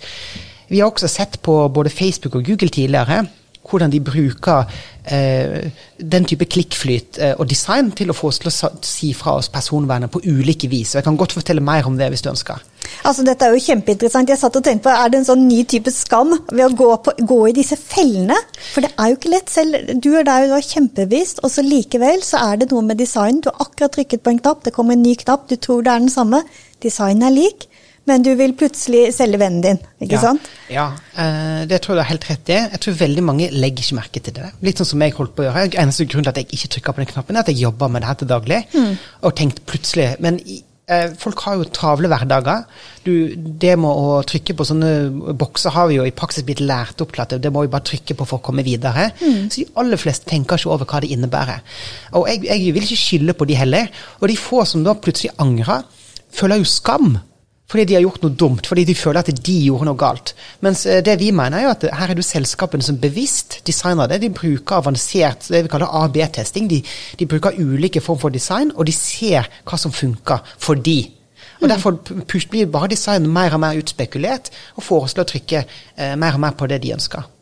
Vi 0.67 0.81
har 0.81 0.91
også 0.91 1.07
sett 1.11 1.39
på 1.45 1.61
både 1.71 1.93
Facebook 1.93 2.41
og 2.41 2.47
Google 2.49 2.73
tidligere 2.73 3.23
hvordan 3.69 3.91
de 3.91 3.99
bruker 4.03 4.65
eh, 5.05 5.67
den 5.97 6.25
type 6.27 6.45
klikkflyt 6.45 7.19
eh, 7.23 7.33
og 7.37 7.47
design 7.49 7.91
til 7.95 8.11
å 8.11 8.15
få 8.17 8.31
oss 8.31 8.39
til 8.41 8.51
å 8.51 8.71
si 8.85 9.11
fra 9.17 9.37
oss 9.39 9.49
personvernet 9.53 10.11
på 10.13 10.21
ulike 10.25 10.69
vis. 10.71 10.93
Og 10.93 11.01
jeg 11.01 11.07
kan 11.07 11.19
godt 11.19 11.35
fortelle 11.37 11.63
mer 11.63 11.87
om 11.87 11.97
det 11.99 12.09
hvis 12.13 12.25
du 12.25 12.31
ønsker. 12.31 12.63
Altså, 13.03 13.25
Dette 13.27 13.45
er 13.45 13.55
jo 13.55 13.63
kjempeinteressant. 13.63 14.29
Jeg 14.31 14.39
satt 14.39 14.55
og 14.59 14.63
tenkte 14.63 14.87
på, 14.87 14.95
Er 14.95 15.11
det 15.11 15.21
en 15.21 15.29
sånn 15.29 15.47
ny 15.47 15.63
type 15.69 15.91
skam 15.91 16.35
ved 16.51 16.65
å 16.65 16.75
gå, 16.77 16.89
på, 17.03 17.15
gå 17.29 17.39
i 17.49 17.55
disse 17.57 17.77
fellene? 17.79 18.37
For 18.73 18.85
det 18.85 18.93
er 18.95 19.11
jo 19.11 19.19
ikke 19.19 19.33
lett. 19.33 19.51
Selv 19.53 19.93
du 20.03 20.11
er 20.15 20.27
der 20.27 20.47
du 20.47 20.55
er 20.57 20.69
kjempebevisst, 20.69 21.43
og 21.43 21.51
så 21.53 21.65
likevel 21.65 22.23
så 22.25 22.41
er 22.51 22.61
det 22.61 22.71
noe 22.71 22.85
med 22.85 23.01
design. 23.01 23.41
Du 23.41 23.51
har 23.51 23.67
akkurat 23.67 23.95
trykket 23.97 24.23
på 24.23 24.33
en 24.33 24.41
knapp, 24.43 24.63
det 24.65 24.75
kommer 24.75 24.97
en 24.97 25.03
ny 25.03 25.17
knapp, 25.19 25.49
du 25.51 25.57
tror 25.59 25.83
det 25.83 25.93
er 25.93 26.05
den 26.05 26.13
samme. 26.13 26.43
Designen 26.83 27.27
er 27.27 27.35
lik 27.35 27.67
men 28.07 28.23
du 28.23 28.29
vil 28.39 28.53
plutselig 28.57 29.09
selge 29.15 29.39
vennen 29.41 29.63
din, 29.63 29.79
ikke 29.99 30.15
ja, 30.15 30.21
sant? 30.23 30.47
Ja, 30.71 30.85
uh, 31.17 31.65
det 31.67 31.81
tror 31.83 31.95
jeg 31.95 31.99
du 31.99 32.03
har 32.05 32.11
helt 32.13 32.29
rett 32.29 32.53
i. 32.53 32.59
Jeg 32.61 32.83
tror 32.85 33.01
veldig 33.01 33.25
mange 33.27 33.49
legger 33.51 33.83
ikke 33.83 33.97
merke 33.99 34.23
til 34.23 34.37
det. 34.37 34.51
Litt 34.63 34.79
sånn 34.79 34.91
som 34.93 35.03
jeg 35.03 35.15
holdt 35.17 35.35
på 35.35 35.43
å 35.43 35.49
gjøre. 35.49 35.67
Eneste 35.83 36.07
grunn 36.07 36.23
til 36.23 36.31
at 36.31 36.39
jeg 36.39 36.49
ikke 36.55 36.71
trykker 36.77 36.95
på 36.95 37.03
den 37.03 37.11
knappen, 37.11 37.35
er 37.35 37.43
at 37.43 37.51
jeg 37.51 37.65
jobber 37.65 37.91
med 37.91 38.03
det 38.03 38.11
her 38.11 38.21
til 38.21 38.31
daglig. 38.31 38.63
Mm. 38.71 38.95
Og 39.27 39.35
tenkt 39.35 39.61
plutselig 39.67 40.07
Men 40.23 40.39
uh, 40.39 41.11
folk 41.19 41.43
har 41.43 41.59
jo 41.59 41.67
travle 41.75 42.13
hverdager. 42.13 42.63
Du, 43.03 43.13
det 43.35 43.75
med 43.75 43.91
å 43.91 44.17
trykke 44.31 44.55
på 44.55 44.69
sånne 44.71 45.35
bokser 45.35 45.75
har 45.75 45.91
vi 45.91 45.99
jo 45.99 46.07
i 46.07 46.15
praksis 46.15 46.47
blitt 46.47 46.63
lært 46.63 47.03
opp 47.03 47.11
til 47.11 47.27
at 47.27 47.37
det 47.43 47.51
må 47.51 47.67
vi 47.67 47.75
bare 47.75 47.89
trykke 47.91 48.15
på 48.15 48.29
for 48.29 48.39
å 48.39 48.45
komme 48.47 48.63
videre. 48.67 49.09
Mm. 49.19 49.49
Så 49.51 49.65
de 49.65 49.69
aller 49.83 49.99
fleste 49.99 50.31
tenker 50.31 50.55
ikke 50.55 50.71
over 50.71 50.87
hva 50.87 51.03
det 51.03 51.11
innebærer. 51.11 51.79
Og 52.15 52.31
jeg, 52.31 52.47
jeg 52.47 52.71
vil 52.71 52.87
ikke 52.87 53.03
skylde 53.03 53.35
på 53.35 53.51
de 53.51 53.59
heller. 53.59 53.91
Og 54.21 54.31
de 54.31 54.39
få 54.39 54.63
som 54.69 54.87
da 54.87 54.95
plutselig 54.95 55.35
angrer, 55.43 55.83
føler 56.37 56.63
jo 56.63 56.71
skam 56.71 57.17
fordi 57.67 57.83
de 57.87 57.97
har 57.97 58.05
gjort 58.05 58.23
noe 58.23 58.35
dumt, 58.39 58.67
fordi 58.69 58.85
de 58.87 58.95
føler 58.95 59.19
at 59.19 59.43
de 59.43 59.55
gjorde 59.65 59.89
noe 59.89 59.99
galt. 59.99 60.33
Mens 60.63 60.85
eh, 60.87 61.01
det 61.03 61.17
vi 61.19 61.33
mener, 61.35 61.59
er 61.59 61.73
at 61.73 61.83
her 61.99 62.13
er 62.13 62.19
det 62.19 62.25
selskapene 62.25 62.85
som 62.85 62.99
bevisst 63.01 63.59
designer 63.67 64.07
det. 64.07 64.21
De 64.23 64.31
bruker 64.31 64.79
avansert 64.79 65.49
det 65.51 65.65
vi 65.65 65.73
kaller 65.73 65.91
AB-testing. 66.03 66.69
De, 66.71 66.81
de, 67.19 67.27
bruker 67.27 67.59
ulike 67.59 68.03
form 68.03 68.21
for 68.23 68.33
design, 68.33 68.71
og 68.75 68.87
de 68.87 68.95
ser 68.95 69.49
hva 69.67 69.79
som 69.79 69.91
funker 69.91 70.43
for 70.55 70.79
de. 70.79 71.01
Og 71.57 71.65
mm. 71.65 71.71
Derfor 71.73 71.97
blir 72.51 72.69
bare 72.71 72.93
design 72.93 73.27
mer 73.33 73.55
og 73.57 73.63
mer 73.65 73.79
utspekulert, 73.79 74.51
og 74.77 74.87
til 74.87 75.25
å 75.25 75.27
trykke 75.27 75.65
eh, 75.65 76.15
mer 76.15 76.37
og 76.37 76.45
mer 76.47 76.55
på 76.55 76.69
det 76.71 76.79
de 76.85 76.95
ønsker. 76.95 77.33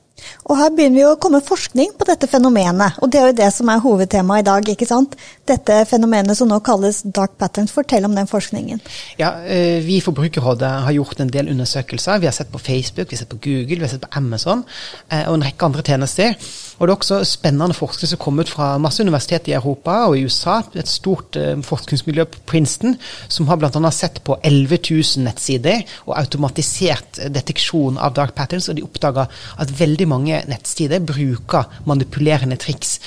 Og 0.46 0.58
her 0.60 0.72
begynner 0.74 1.00
vi 1.00 1.06
å 1.08 1.18
komme 1.22 1.42
forskning 1.44 1.96
på 2.00 2.08
dette 2.08 2.30
fenomenet, 2.30 3.00
og 3.04 3.12
det 3.12 3.20
er 3.20 3.30
jo 3.30 3.38
det 3.38 3.50
som 3.54 3.70
er 3.70 3.82
hovedtemaet 3.84 4.46
i 4.46 4.48
dag. 4.48 4.70
ikke 4.70 4.88
sant? 4.88 5.16
Dette 5.46 5.76
fenomenet 5.86 6.34
som 6.40 6.50
nå 6.50 6.58
kalles 6.66 7.04
dark 7.14 7.36
patterns. 7.38 7.70
Fortell 7.76 8.08
om 8.08 8.16
den 8.18 8.26
forskningen. 8.26 8.80
Ja, 9.20 9.44
eh, 9.46 9.84
Vi 9.86 9.98
i 9.98 10.02
Forbrukerrådet 10.02 10.70
har 10.86 10.92
gjort 10.92 11.20
en 11.20 11.30
del 11.30 11.50
undersøkelser. 11.50 12.18
Vi 12.20 12.26
har 12.26 12.34
sett 12.34 12.52
på 12.52 12.58
Facebook, 12.58 13.12
vi 13.12 13.16
har 13.16 13.20
sett 13.20 13.30
på 13.30 13.44
Google, 13.44 13.76
vi 13.76 13.82
har 13.82 13.88
sett 13.88 14.02
på 14.02 14.18
Amazon 14.18 14.64
eh, 15.12 15.28
og 15.28 15.36
en 15.36 15.44
rekke 15.44 15.66
andre 15.66 15.84
tjenester. 15.84 16.34
Og 16.80 16.88
det 16.88 16.92
er 16.92 16.96
også 16.98 17.24
spennende 17.24 17.78
forskning 17.78 18.10
som 18.10 18.20
kommer 18.20 18.44
ut 18.44 18.50
fra 18.50 18.78
masse 18.82 19.04
universiteter 19.04 19.52
i 19.52 19.56
Europa 19.56 20.08
og 20.10 20.18
i 20.18 20.26
USA. 20.26 20.62
Et 20.74 20.88
stort 20.88 21.38
uh, 21.38 21.62
forskningsmiljø 21.64 22.26
på 22.26 22.42
Princeton 22.46 22.98
som 23.30 23.48
har 23.48 23.56
bl.a. 23.56 23.92
sett 23.92 24.20
på 24.24 24.36
11 24.44 24.80
000 24.90 25.24
nettsider 25.24 25.86
og 26.06 26.18
automatisert 26.18 27.22
deteksjon 27.32 27.98
av 27.98 28.18
dark 28.18 28.36
patterns, 28.36 28.68
og 28.68 28.76
de 28.76 28.84
oppdaga 28.84 29.28
at 29.62 29.72
veldig 29.80 30.08
mange 30.08 30.42
nettsider 30.50 31.00
bruker 31.00 31.70
manipulerende 31.86 32.58
triks 32.60 33.00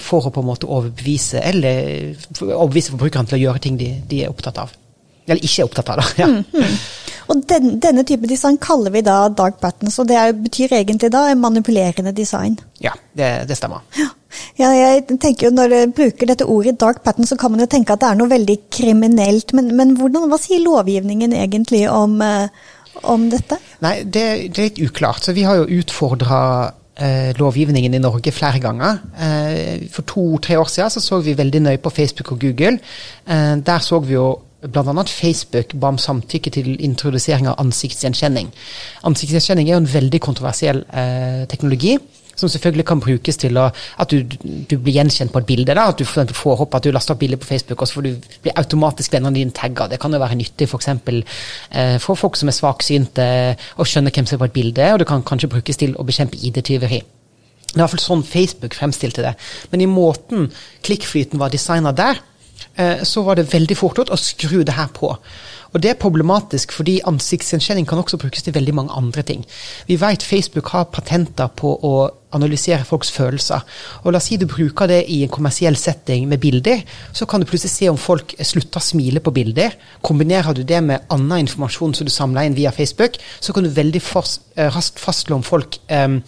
for 0.00 0.28
å 0.28 0.32
på 0.32 0.40
en 0.40 0.48
måte 0.48 0.70
overbevise 0.70 1.42
eller 1.44 1.71
overbevise 2.48 2.94
forbrukerne 2.94 3.30
til 3.30 3.40
å 3.40 3.42
gjøre 3.46 3.62
ting 3.64 3.78
de, 3.80 3.94
de 4.08 4.24
er 4.24 4.32
opptatt 4.32 4.60
av. 4.62 4.72
Eller 5.28 5.44
ikke 5.44 5.62
er 5.62 5.68
opptatt 5.68 5.92
av, 5.92 6.02
da. 6.02 6.08
Ja. 6.22 6.28
Mm, 6.28 6.44
mm. 6.52 6.80
Og 7.30 7.44
den, 7.48 7.76
denne 7.82 8.02
type 8.06 8.28
design 8.28 8.58
kaller 8.62 8.92
vi 8.94 9.04
da 9.06 9.28
dark 9.32 9.60
patterns, 9.62 9.98
og 10.02 10.08
det 10.10 10.18
er, 10.18 10.34
betyr 10.36 10.74
egentlig 10.80 11.12
da 11.14 11.24
manipulerende 11.38 12.12
design? 12.16 12.58
Ja, 12.82 12.92
det, 13.16 13.30
det 13.48 13.56
stemmer. 13.56 13.84
Ja. 13.96 14.08
ja. 14.58 14.72
jeg 14.74 15.06
tenker 15.22 15.48
jo 15.48 15.54
Når 15.54 15.72
du 15.72 15.94
bruker 15.96 16.28
dette 16.28 16.48
ordet 16.50 16.78
dark 16.80 17.02
pattern, 17.06 17.28
så 17.28 17.38
kan 17.40 17.54
man 17.54 17.62
jo 17.62 17.70
tenke 17.70 17.94
at 17.94 18.02
det 18.02 18.10
er 18.10 18.20
noe 18.20 18.32
veldig 18.32 18.58
kriminelt. 18.74 19.54
Men, 19.56 19.72
men 19.78 19.96
hvordan, 20.00 20.28
hva 20.32 20.40
sier 20.42 20.64
lovgivningen 20.64 21.34
egentlig 21.38 21.86
om, 21.90 22.18
eh, 22.26 22.50
om 23.06 23.30
dette? 23.32 23.60
Nei, 23.84 24.00
det, 24.02 24.26
det, 24.50 24.58
er 24.58 24.70
litt 24.70 24.84
uklart. 24.90 25.24
Så 25.24 25.36
vi 25.36 25.46
har 25.46 25.62
jo 25.62 25.80
utfordra 25.80 26.42
eh, 27.00 27.32
lovgivningen 27.38 27.94
i 27.94 28.00
Norge 28.02 28.32
flere 28.32 28.60
ganger. 28.60 29.02
Eh, 29.18 29.88
for 29.90 30.02
to-tre 30.02 30.58
år 30.58 30.70
siden 30.70 30.90
så, 30.90 31.00
så 31.00 31.20
vi 31.20 31.36
veldig 31.38 31.62
nøye 31.62 31.82
på 31.82 31.90
Facebook 31.90 32.32
og 32.32 32.40
Google. 32.40 32.78
Eh, 33.28 33.56
der 33.66 33.78
så 33.78 33.98
vi 33.98 34.14
jo 34.14 34.38
bl.a. 34.62 35.02
Facebook 35.06 35.74
ba 35.80 35.90
om 35.90 35.98
samtykke 35.98 36.50
til 36.50 36.76
introdusering 36.80 37.48
av 37.50 37.58
ansiktsgjenkjenning. 37.58 38.52
Ansiktsgjenkjenning 39.08 39.68
er 39.68 39.74
jo 39.76 39.82
en 39.82 39.94
veldig 39.94 40.20
kontroversiell 40.22 40.84
eh, 40.92 41.42
teknologi. 41.50 41.96
Som 42.42 42.50
selvfølgelig 42.50 42.86
kan 42.88 43.02
brukes 43.02 43.38
til 43.40 43.58
å, 43.60 43.68
at 44.02 44.12
du, 44.12 44.22
du, 44.26 44.74
blir 44.76 44.96
gjenkjent 44.98 45.32
på 45.32 45.42
et 45.42 45.48
bilde. 45.48 45.76
Da, 45.78 45.86
at 45.92 46.00
du 46.00 46.06
får 46.06 46.64
opp 46.66 46.76
at 46.78 46.86
du 46.86 46.90
laster 46.94 47.14
opp 47.14 47.22
bilde 47.22 47.38
på 47.40 47.48
Facebook, 47.48 47.82
og 47.82 47.90
så 47.90 48.00
får 48.00 48.08
du 48.08 48.28
bli 48.42 48.54
automatisk 48.58 49.14
vennene 49.14 49.38
dine 49.38 49.54
tagga. 49.56 49.88
Det 49.92 50.00
kan 50.02 50.14
jo 50.14 50.20
være 50.22 50.38
nyttig 50.40 50.68
f.eks. 50.68 50.90
For, 51.06 51.38
eh, 51.78 51.96
for 52.02 52.18
folk 52.18 52.38
som 52.40 52.50
er 52.50 52.58
svaksynte, 52.58 53.28
å 53.78 53.88
skjønne 53.88 54.12
hvem 54.14 54.28
som 54.28 54.36
er 54.36 54.44
på 54.44 54.50
et 54.50 54.58
bilde. 54.58 54.90
Og 54.92 55.02
det 55.02 55.08
kan 55.10 55.24
kanskje 55.26 55.52
brukes 55.54 55.80
til 55.80 55.96
å 55.96 56.06
bekjempe 56.08 56.40
ID-tyveri. 56.40 57.00
Det 57.72 57.80
er 57.80 57.88
fall 57.88 58.02
sånn 58.02 58.26
Facebook 58.26 58.74
fremstilte 58.76 59.24
det. 59.24 59.32
Men 59.72 59.80
i 59.80 59.88
måten 59.88 60.50
klikkflyten 60.84 61.40
var 61.40 61.54
designa 61.54 61.94
der, 61.96 62.20
Eh, 62.74 63.02
så 63.02 63.22
var 63.22 63.36
det 63.36 63.50
veldig 63.52 63.76
fort 63.76 63.98
gjort 63.98 64.12
å 64.12 64.20
skru 64.20 64.62
det 64.64 64.76
her 64.76 64.88
på. 64.94 65.12
Og 65.72 65.80
Det 65.80 65.90
er 65.90 66.00
problematisk, 66.00 66.72
fordi 66.72 67.00
ansiktsgjenkjenning 67.08 67.86
kan 67.88 67.98
også 67.98 68.18
brukes 68.20 68.42
til 68.42 68.52
veldig 68.52 68.74
mange 68.74 68.92
andre 68.92 69.22
ting. 69.22 69.44
Vi 69.86 69.96
vet 69.96 70.22
Facebook 70.22 70.68
har 70.68 70.84
patenter 70.84 71.48
på 71.48 71.78
å 71.82 72.10
analysere 72.36 72.84
folks 72.88 73.12
følelser. 73.14 73.62
Og 74.02 74.12
La 74.12 74.20
oss 74.20 74.28
si 74.30 74.38
du 74.40 74.46
bruker 74.50 74.90
det 74.90 75.02
i 75.12 75.22
en 75.26 75.32
kommersiell 75.32 75.76
setting 75.78 76.28
med 76.30 76.40
bilder. 76.42 76.82
Så 77.12 77.26
kan 77.28 77.42
du 77.42 77.48
plutselig 77.48 77.72
se 77.74 77.90
om 77.92 78.00
folk 78.00 78.34
slutter 78.40 78.80
å 78.80 78.84
smile 78.84 79.22
på 79.24 79.34
bilder. 79.34 79.76
Kombinerer 80.04 80.56
du 80.56 80.64
det 80.66 80.82
med 80.84 81.06
annen 81.12 81.46
informasjon 81.46 81.94
som 81.98 82.08
du 82.08 82.12
samler 82.12 82.48
inn 82.48 82.58
via 82.58 82.72
Facebook, 82.74 83.18
så 83.40 83.54
kan 83.54 83.64
du 83.64 83.72
veldig 83.72 84.02
eh, 84.02 84.68
raskt 84.72 85.00
fastslå 85.02 85.38
om 85.38 85.46
folk 85.46 85.78
um, 85.90 86.20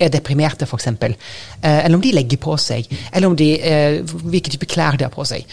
er 0.00 0.12
deprimerte, 0.12 0.64
f.eks. 0.64 0.88
Eh, 0.88 1.84
eller 1.84 1.98
om 1.98 2.02
de 2.04 2.14
legger 2.16 2.40
på 2.40 2.56
seg. 2.60 2.88
Eller 3.12 3.28
om 3.28 3.36
de, 3.36 3.52
eh, 3.60 4.00
hvilke 4.02 4.52
type 4.52 4.68
klær 4.70 4.96
de 4.96 5.06
har 5.06 5.14
på 5.14 5.26
seg. 5.28 5.44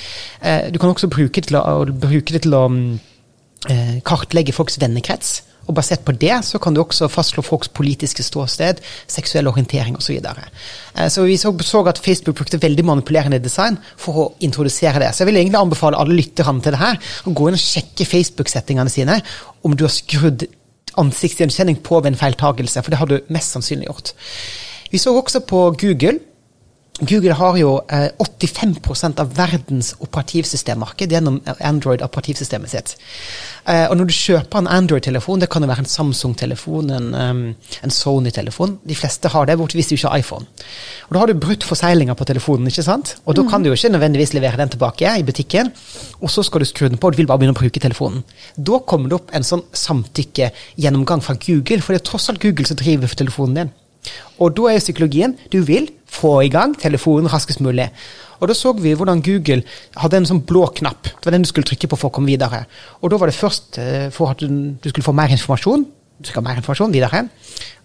Eh, 0.42 0.72
du 0.72 0.80
kan 0.80 0.94
også 0.94 1.12
bruke 1.12 1.42
det 1.42 1.50
til 1.50 1.60
å, 1.60 1.84
bruke 1.92 2.34
det 2.36 2.46
til 2.46 2.56
å 2.56 2.64
eh, 3.70 4.00
kartlegge 4.08 4.56
folks 4.56 4.80
vennekrets. 4.82 5.42
Og 5.68 5.76
basert 5.76 6.06
på 6.08 6.16
det 6.16 6.34
så 6.48 6.60
kan 6.64 6.76
du 6.76 6.82
også 6.82 7.10
fastslå 7.12 7.44
folks 7.44 7.72
politiske 7.76 8.24
ståsted, 8.24 8.80
seksuell 9.12 9.50
orientering 9.52 9.98
osv. 10.00 10.20
Så, 10.20 10.46
eh, 10.96 11.10
så 11.12 11.26
vi 11.28 11.38
så, 11.38 11.84
at 11.88 12.00
Facebook 12.04 12.38
brukte 12.40 12.62
veldig 12.62 12.86
manipulerende 12.86 13.40
design 13.44 13.78
for 13.98 14.22
å 14.24 14.28
introdusere 14.40 15.04
det. 15.04 15.14
Så 15.14 15.24
jeg 15.24 15.32
vil 15.32 15.42
egentlig 15.42 15.60
anbefale 15.60 16.00
alle 16.00 16.16
lytterne 16.16 16.64
til 16.64 16.76
det 16.76 16.84
her 16.84 17.02
å 17.26 17.34
gå 17.36 17.50
inn 17.50 17.60
og 17.60 17.64
sjekke 17.64 18.08
Facebook-settingene 18.08 18.90
sine 18.94 19.20
om 19.64 19.76
du 19.76 19.84
har 19.88 19.94
skrudd 19.94 20.48
ansiktsgjenkjenning 20.98 21.82
på 21.86 22.00
ved 22.02 22.14
en 22.14 22.20
feiltagelse, 22.20 22.82
for 22.82 22.94
det 22.94 23.02
har 23.02 23.12
du 23.12 23.20
mest 23.34 23.54
sannsynlig 23.54 23.90
gjort. 23.90 24.14
Vi 24.92 25.02
så 25.02 25.14
også 25.14 25.44
på 25.46 25.68
Google 25.78 26.18
Google 27.00 27.36
har 27.38 27.58
jo 27.60 27.76
eh, 27.94 28.08
85% 28.18 29.20
av 29.22 29.34
verdens 29.38 29.92
operativsystemmarked 30.02 31.12
gjennom 31.14 31.38
Android-operativsystemet 31.46 32.72
sitt. 32.72 32.96
Eh, 33.70 33.86
og 33.86 34.00
når 34.00 34.10
du 34.10 34.16
kjøper 34.18 34.64
en 34.64 34.70
Android-telefon, 34.80 35.44
det 35.44 35.50
kan 35.54 35.62
jo 35.62 35.70
være 35.70 35.86
en 35.86 35.92
Samsung-telefon, 35.92 36.90
en, 36.98 37.14
en 37.86 37.94
Sony-telefon 37.94 38.80
De 38.88 38.98
fleste 38.98 39.30
har 39.30 39.46
det, 39.46 39.60
bortsett 39.60 39.82
hvis 39.84 39.92
du 39.92 39.96
ikke 40.00 40.10
har 40.10 40.24
iPhone. 40.24 40.50
Og 41.08 41.14
Da 41.14 41.22
har 41.22 41.30
du 41.30 41.38
brutt 41.38 41.68
forseglinga 41.68 42.18
på 42.18 42.30
telefonen, 42.34 42.72
ikke 42.72 42.88
sant? 42.90 43.16
og 43.26 43.38
da 43.38 43.46
kan 43.46 43.62
du 43.62 43.70
jo 43.70 43.78
ikke 43.78 43.94
nødvendigvis 43.94 44.34
levere 44.34 44.58
den 44.58 44.74
tilbake 44.74 45.18
i 45.20 45.26
butikken. 45.28 45.70
Og 46.22 46.32
så 46.34 46.44
skal 46.44 46.66
du 46.66 46.70
skru 46.70 46.88
den 46.90 46.98
på, 46.98 47.08
og 47.08 47.14
du 47.14 47.22
vil 47.22 47.30
bare 47.30 47.44
begynne 47.44 47.54
å 47.54 47.62
bruke 47.62 47.84
telefonen. 47.84 48.24
Da 48.58 48.82
kommer 48.90 49.12
det 49.12 49.22
opp 49.22 49.36
en 49.38 49.46
sånn 49.46 49.68
samtykkegjennomgang 49.86 51.22
fra 51.22 51.38
Google, 51.46 51.84
for 51.84 51.94
det 51.94 52.02
er 52.02 52.10
tross 52.10 52.32
alt 52.32 52.42
Google 52.42 52.66
som 52.66 52.80
driver 52.80 53.12
for 53.12 53.22
telefonen 53.22 53.62
din. 53.62 53.78
Og 54.38 54.56
da 54.58 54.72
er 54.72 54.84
psykologien 54.84 55.36
du 55.54 55.62
vil 55.66 55.90
få 56.08 56.40
i 56.46 56.52
gang 56.54 56.76
telefonen 56.80 57.30
raskest 57.32 57.62
mulig. 57.64 57.90
Og 58.38 58.50
da 58.50 58.56
så 58.58 58.74
vi 58.78 58.94
hvordan 58.94 59.24
Google 59.26 59.64
hadde 59.98 60.20
en 60.20 60.28
sånn 60.30 60.44
blå 60.46 60.68
knapp. 60.78 61.10
Det 61.10 61.26
var 61.26 61.36
den 61.36 61.46
du 61.46 61.50
skulle 61.50 61.68
trykke 61.68 61.90
på 61.90 62.00
for 62.00 62.12
å 62.12 62.16
komme 62.16 62.30
videre. 62.30 62.66
Og 63.02 63.12
da 63.12 63.20
var 63.22 63.32
det 63.32 63.38
først 63.38 63.80
uh, 63.82 64.10
for 64.14 64.34
at 64.34 64.44
du, 64.44 64.50
du, 64.78 64.90
skulle 64.92 65.06
få 65.06 65.16
mer 65.18 65.34
informasjon. 65.34 65.86
Du 66.18 66.30
skal 66.30 66.42
ha 66.42 66.50
mer 66.50 66.62
informasjon 66.62 66.94
videre. 66.94 67.24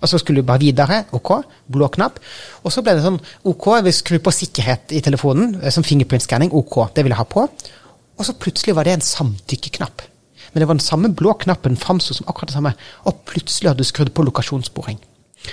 Og 0.00 0.11
så 0.11 0.21
skulle 0.21 0.43
du 0.43 0.49
bare 0.49 0.62
videre. 0.62 1.02
OK. 1.17 1.35
Blå 1.73 1.88
knapp. 1.97 2.21
Og 2.62 2.73
så 2.73 2.85
ble 2.85 2.97
det 2.97 3.05
sånn 3.05 3.21
OK, 3.49 3.69
vi 3.85 3.95
skrur 3.97 4.23
på 4.25 4.35
sikkerhet 4.35 4.93
i 4.97 5.02
telefonen. 5.05 5.57
Eh, 5.61 5.73
som 5.73 5.87
fingerprint-skanning. 5.87 6.52
OK, 6.57 6.83
det 6.97 7.05
vil 7.07 7.14
jeg 7.14 7.21
ha 7.21 7.29
på. 7.29 7.47
Og 8.21 8.29
så 8.29 8.37
plutselig 8.37 8.76
var 8.76 8.88
det 8.88 8.99
en 8.99 9.05
samtykkeknapp. 9.05 10.05
Men 10.52 10.61
det 10.61 10.69
var 10.69 10.76
den 10.76 10.85
samme 10.85 11.09
blå 11.17 11.33
knappen 11.41 11.79
framsto 11.81 12.17
som 12.17 12.29
akkurat 12.29 12.52
det 12.52 12.59
samme. 12.59 12.75
Og 13.09 13.25
plutselig 13.29 13.73
hadde 13.73 13.85
du 13.85 13.88
skrudd 13.88 14.12
på 14.12 14.25
lokasjonssporing. 14.29 15.00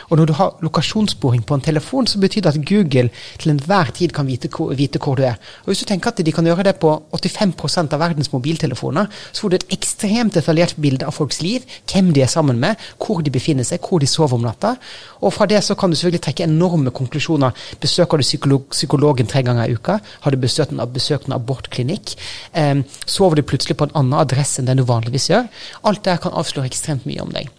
Og 0.10 0.18
når 0.18 0.30
du 0.30 0.34
har 0.38 0.58
lokasjonssporing 0.66 1.44
på 1.46 1.58
en 1.58 1.66
telefon, 1.66 2.08
så 2.08 2.20
betyr 2.20 2.46
det 2.46 2.54
at 2.54 2.66
Google 2.66 3.10
til 3.40 3.54
enhver 3.54 3.92
tid 3.96 4.14
kan 4.16 4.28
vite 4.28 4.50
vite 4.78 5.00
hvor, 5.02 5.16
du 5.16 5.24
er. 5.24 5.38
Og 5.64 5.72
Hvis 5.72 5.80
du 5.80 5.86
tenker 5.86 6.12
at 6.12 6.22
de 6.26 6.32
kan 6.32 6.46
gjøre 6.46 6.64
det 6.64 6.76
på 6.80 6.92
85% 7.14 7.94
av 7.94 8.00
verdens 8.00 8.32
mobiltelefoner, 8.34 9.08
så 9.32 9.42
får 9.42 9.50
du 9.50 9.56
et 9.56 9.68
ekstremt 9.78 10.36
detaljert 10.36 10.76
bilde 10.78 11.06
av 11.06 11.16
folks 11.16 11.42
liv, 11.42 11.66
hvem 11.92 12.14
de 12.14 12.24
er 12.24 12.32
sammen 12.32 12.60
med, 12.60 12.76
hvor 12.98 13.22
de 13.22 13.34
befinner 13.34 13.68
seg, 13.68 13.82
hvor 13.82 14.00
de 14.00 14.08
sover 14.08 14.38
om 14.38 14.48
natta. 14.48 14.76
Og 15.22 15.34
fra 15.34 15.48
det 15.50 15.64
så 15.66 15.76
kan 15.76 15.90
du 15.90 15.96
selvfølgelig 15.96 16.24
trekke 16.26 16.48
enorme 16.48 16.92
konklusjoner. 16.92 17.56
Besøker 17.82 18.18
du 18.18 18.28
psykolog, 18.28 18.68
psykologen 18.72 19.28
tre 19.28 19.44
ganger 19.44 19.68
i 19.68 19.78
uka? 19.78 20.00
Har 20.22 20.32
du 20.32 20.38
besøkt 20.38 20.72
en, 20.72 20.84
besøkt 20.94 21.28
en 21.28 21.38
abortklinikk? 21.38 22.16
Um, 22.54 22.84
sover 23.06 23.40
du 23.40 23.46
plutselig 23.48 23.78
på 23.78 23.90
en 23.90 23.96
annen 23.96 24.20
adresse 24.20 24.62
enn 24.62 24.70
den 24.70 24.82
du 24.82 24.88
vanligvis 24.90 25.30
gjør? 25.32 25.50
Alt 25.84 26.06
det 26.08 26.20
kan 26.24 26.36
avsløre 26.36 26.70
ekstremt 26.70 27.08
mye 27.10 27.24
om 27.24 27.34
deg. 27.36 27.59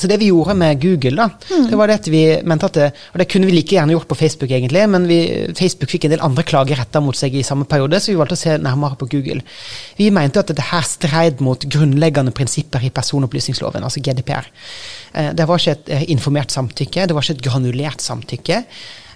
Så 0.00 0.08
det 0.10 0.18
vi 0.20 0.30
gjorde 0.30 0.56
med 0.58 0.80
Google, 0.82 1.14
da, 1.16 1.28
mm. 1.50 1.66
det 1.70 1.78
var 1.78 1.90
det 1.90 1.98
at 2.00 2.08
vi 2.12 2.22
mente 2.48 2.70
at 2.70 2.78
det, 2.78 2.88
Og 3.12 3.18
det 3.20 3.28
kunne 3.30 3.48
vi 3.48 3.54
like 3.54 3.76
gjerne 3.76 3.94
gjort 3.94 4.08
på 4.08 4.18
Facebook, 4.18 4.50
egentlig, 4.50 4.86
men 4.88 5.06
vi, 5.08 5.20
Facebook 5.58 5.92
fikk 5.92 6.06
en 6.08 6.14
del 6.14 6.24
andre 6.24 6.44
klager 6.46 6.80
retta 6.80 7.02
mot 7.04 7.16
seg 7.16 7.36
i 7.36 7.44
samme 7.46 7.68
periode, 7.68 8.00
så 8.00 8.12
vi 8.12 8.18
valgte 8.20 8.38
å 8.38 8.42
se 8.42 8.56
nærmere 8.62 8.98
på 9.00 9.10
Google. 9.12 9.44
Vi 9.98 10.10
mente 10.14 10.42
at 10.42 10.52
dette 10.52 10.70
her 10.70 10.86
streid 10.86 11.42
mot 11.44 11.64
grunnleggende 11.70 12.34
prinsipper 12.36 12.84
i 12.86 12.92
personopplysningsloven, 12.94 13.84
altså 13.84 14.02
GDPR. 14.04 14.48
Eh, 15.12 15.30
det 15.36 15.46
var 15.48 15.60
ikke 15.60 15.76
et 15.76 15.92
eh, 15.94 16.08
informert 16.14 16.54
samtykke, 16.54 17.06
det 17.06 17.16
var 17.16 17.26
ikke 17.26 17.38
et 17.38 17.46
granulert 17.46 18.04
samtykke. 18.04 18.64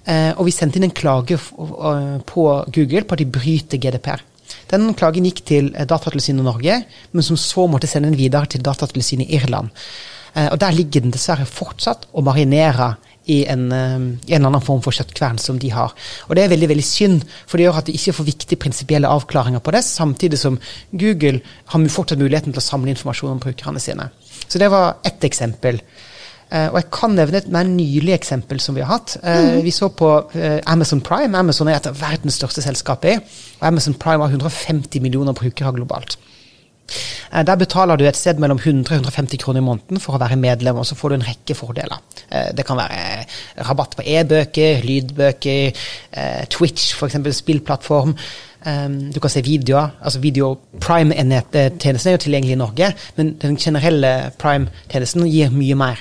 Eh, 0.04 0.30
og 0.36 0.44
vi 0.48 0.52
sendte 0.54 0.80
inn 0.80 0.88
en 0.90 0.96
klage 0.96 1.38
på 1.40 2.46
Google 2.76 3.04
på 3.04 3.16
at 3.16 3.22
de 3.22 3.30
bryter 3.38 3.80
GDPR. 3.80 4.24
Den 4.70 4.92
klagen 4.96 5.26
gikk 5.28 5.42
til 5.48 5.70
Datatilsynet 5.72 6.42
i 6.42 6.46
Norge, 6.46 6.80
men 7.12 7.24
som 7.26 7.38
så 7.40 7.66
måtte 7.70 7.88
sende 7.90 8.10
den 8.10 8.18
videre 8.18 8.48
til 8.50 8.62
Datatilsynet 8.64 9.28
i 9.28 9.38
Irland. 9.38 9.72
Eh, 10.34 10.50
og 10.50 10.58
der 10.60 10.74
ligger 10.74 11.04
den 11.04 11.14
dessverre 11.14 11.46
fortsatt 11.46 12.08
og 12.12 12.26
marinerer 12.26 12.96
i 13.30 13.44
en, 13.48 13.68
eh, 13.72 13.94
en, 13.94 14.18
eller 14.28 14.50
annen 14.50 14.64
form 14.64 14.82
for 14.84 14.94
kjøttkvern 14.94 15.38
som 15.40 15.58
de 15.62 15.70
har. 15.72 15.94
Og 16.28 16.36
det 16.36 16.44
er 16.44 16.52
veldig 16.52 16.68
veldig 16.72 16.86
synd, 16.86 17.22
for 17.46 17.56
det 17.56 17.68
gjør 17.68 17.78
at 17.80 17.86
de 17.86 17.94
ikke 17.96 18.16
får 18.18 18.28
viktige 18.30 18.60
prinsipielle 18.60 19.10
avklaringer 19.10 19.62
på 19.64 19.72
det, 19.72 19.84
samtidig 19.86 20.38
som 20.38 20.58
Google 20.90 21.40
har 21.72 21.86
fortsatt 21.88 22.20
muligheten 22.20 22.52
til 22.52 22.62
å 22.62 22.66
samle 22.66 22.92
informasjon 22.92 23.36
om 23.36 23.40
brukerne 23.40 23.80
sine. 23.80 24.10
Så 24.48 24.58
det 24.58 24.70
var 24.70 24.98
ett 25.04 25.24
eksempel. 25.24 25.80
Uh, 26.52 26.68
og 26.68 26.76
jeg 26.76 26.90
kan 26.92 27.14
nevne 27.16 27.38
et 27.40 27.48
mer 27.48 27.64
nylig 27.64 28.12
eksempel 28.14 28.60
som 28.60 28.76
vi 28.76 28.82
har 28.84 28.98
hatt. 28.98 29.16
Mm. 29.24 29.62
Vi 29.64 29.72
så 29.72 29.88
på 29.88 30.10
Amazon 30.70 31.00
Prime. 31.00 31.38
Amazon 31.38 31.70
er 31.70 31.78
et 31.78 31.88
av 31.88 31.96
verdens 31.98 32.36
største 32.36 32.62
selskaper. 32.62 33.24
Og 33.58 33.64
Amazon 33.66 33.96
Prime 33.96 34.22
har 34.22 34.30
150 34.36 35.02
millioner 35.02 35.34
brukere 35.34 35.72
globalt. 35.72 36.18
Eh, 37.32 37.42
der 37.46 37.58
betaler 37.60 37.98
du 37.98 38.06
et 38.06 38.18
sted 38.18 38.40
mellom 38.42 38.60
100 38.60 38.86
og 38.88 39.02
150 39.02 39.40
kroner 39.42 39.62
i 39.62 39.66
måneden 39.66 40.02
for 40.02 40.16
å 40.16 40.22
være 40.22 40.38
medlem, 40.40 40.78
og 40.80 40.86
så 40.88 40.96
får 40.98 41.12
du 41.12 41.18
en 41.18 41.26
rekke 41.28 41.56
fordeler. 41.58 42.02
Eh, 42.30 42.50
det 42.56 42.66
kan 42.66 42.78
være 42.78 43.26
rabatt 43.68 43.96
på 43.98 44.06
e-bøker, 44.06 44.82
lydbøker, 44.86 45.84
eh, 46.12 46.42
Twitch, 46.50 46.94
f.eks. 46.94 47.20
spillplattform. 47.42 48.16
Du 48.64 49.18
kan 49.20 49.28
se 49.28 49.42
videoer. 49.44 49.90
altså 50.00 50.20
video 50.20 50.54
Prime-tjenesten 50.80 52.08
er 52.08 52.14
jo 52.14 52.22
tilgjengelig 52.22 52.54
i 52.54 52.56
Norge, 52.56 52.94
men 53.16 53.34
den 53.36 53.58
generelle 53.60 54.30
Prime-tjenesten 54.40 55.26
gir 55.28 55.52
mye 55.52 55.74
mer. 55.76 56.00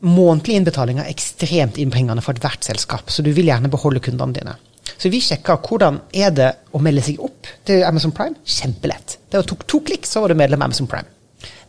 Månedlige 0.00 0.56
innbetalinger 0.56 1.04
er 1.04 1.12
ekstremt 1.12 1.76
innbringende 1.76 2.24
for 2.24 2.32
ethvert 2.32 2.64
selskap, 2.64 3.10
så 3.12 3.20
du 3.20 3.28
vil 3.30 3.44
gjerne 3.44 3.68
beholde 3.68 4.00
kundene 4.00 4.32
dine. 4.32 4.56
Så 4.98 5.10
vi 5.12 5.22
sjekka 5.24 5.58
hvordan 5.62 6.00
er 6.12 6.34
det 6.36 6.50
å 6.72 6.80
melde 6.82 7.04
seg 7.04 7.20
opp 7.22 7.48
til 7.68 7.82
Amazon 7.86 8.14
Prime. 8.16 8.38
Kjempelett. 8.44 9.18
Det 9.32 9.42
tok 9.48 9.66
to 9.70 9.82
klikk, 9.86 10.06
så 10.08 10.22
var 10.22 10.32
du 10.32 10.38
medlem 10.38 10.62
av 10.62 10.70
Amazon 10.70 10.90
Prime. 10.90 11.08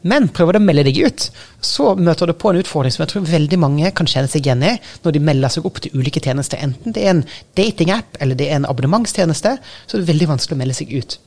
Men 0.04 0.28
prøver 0.36 0.58
du 0.58 0.60
å 0.60 0.66
melde 0.66 0.84
deg 0.90 1.00
ut, 1.08 1.26
så 1.64 1.94
møter 1.96 2.28
du 2.28 2.36
på 2.36 2.52
en 2.52 2.60
utfordring 2.60 2.92
som 2.92 3.06
jeg 3.06 3.14
tror 3.14 3.30
veldig 3.30 3.60
mange 3.62 3.92
kan 3.96 4.10
kjenne 4.10 4.28
seg 4.32 4.44
igjen 4.44 4.66
i 4.68 4.74
når 5.06 5.16
de 5.16 5.22
melder 5.24 5.54
seg 5.54 5.68
opp 5.70 5.80
til 5.84 5.96
ulike 5.96 6.20
tjenester. 6.24 6.60
Enten 6.60 6.96
det 6.96 7.06
er 7.06 7.14
en 7.14 7.24
datingapp 7.56 8.20
eller 8.20 8.40
det 8.40 8.50
er 8.50 8.60
en 8.60 8.68
abonnementstjeneste, 8.68 9.56
så 9.62 9.96
er 9.96 10.04
det 10.04 10.12
veldig 10.12 10.30
vanskelig 10.34 10.58
å 10.58 10.60
melde 10.60 10.76
seg 10.82 10.92
ut. 10.92 11.18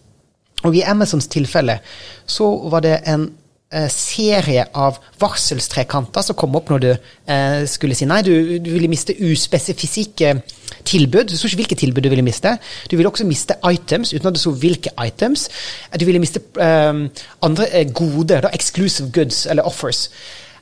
Og 0.69 0.77
i 0.77 0.85
Amazons 0.89 1.29
tilfelle 1.33 1.79
så 2.29 2.51
var 2.69 2.85
det 2.85 2.99
en 3.09 3.31
serie 3.91 4.63
av 4.79 5.01
varselstrekanter 5.19 6.23
som 6.23 6.37
kom 6.39 6.55
opp 6.55 6.71
når 6.71 6.83
du 6.85 6.91
eh, 6.93 7.65
skulle 7.67 7.97
si 7.99 8.07
nei. 8.07 8.21
Du, 8.23 8.59
du 8.63 8.71
ville 8.71 8.91
miste 8.91 9.17
uspesifikke 9.19 10.37
tilbud. 10.87 11.33
Du 11.33 11.35
så 11.35 11.51
ikke 11.51 11.63
hvilke 11.65 11.79
tilbud 11.81 12.07
du 12.07 12.11
ville 12.13 12.27
miste. 12.27 12.55
Du 12.87 12.97
ville 12.97 13.11
også 13.11 13.27
miste 13.27 13.59
items 13.67 14.15
uten 14.15 14.31
at 14.31 14.39
du 14.39 14.41
så 14.43 14.55
hvilke 14.55 14.95
items. 15.03 15.49
Du 15.99 16.07
ville 16.07 16.23
miste 16.23 16.45
eh, 16.63 17.03
andre 17.43 17.69
eh, 17.73 17.91
goder, 17.91 18.47
da, 18.47 18.55
exclusive 18.55 19.11
goods 19.11 19.47
eller 19.51 19.67
offers. 19.67 20.07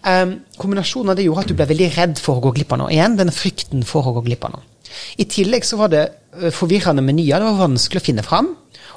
Um, 0.04 0.34
kombinasjonen 0.60 1.14
av 1.14 1.16
det 1.16 1.24
gjorde 1.24 1.46
at 1.46 1.48
du 1.48 1.56
ble 1.56 1.64
veldig 1.70 1.86
redd 1.94 2.18
for 2.20 2.36
å 2.36 2.44
gå 2.44 2.50
glipp 2.58 2.74
av 2.76 2.82
noe. 2.82 2.92
Igjen, 2.92 3.14
denne 3.16 3.32
frykten 3.32 3.86
for 3.88 4.04
å 4.04 4.12
gå 4.18 4.26
glipp 4.26 4.44
av 4.48 4.58
noe. 4.58 4.66
I 5.16 5.24
tillegg 5.24 5.64
så 5.64 5.78
var 5.80 5.92
det 5.92 6.02
forvirrende 6.52 7.00
menyer. 7.02 7.40
Det 7.40 7.48
var 7.48 7.62
vanskelig 7.62 8.02
å 8.02 8.04
finne 8.04 8.24
fram. 8.26 8.50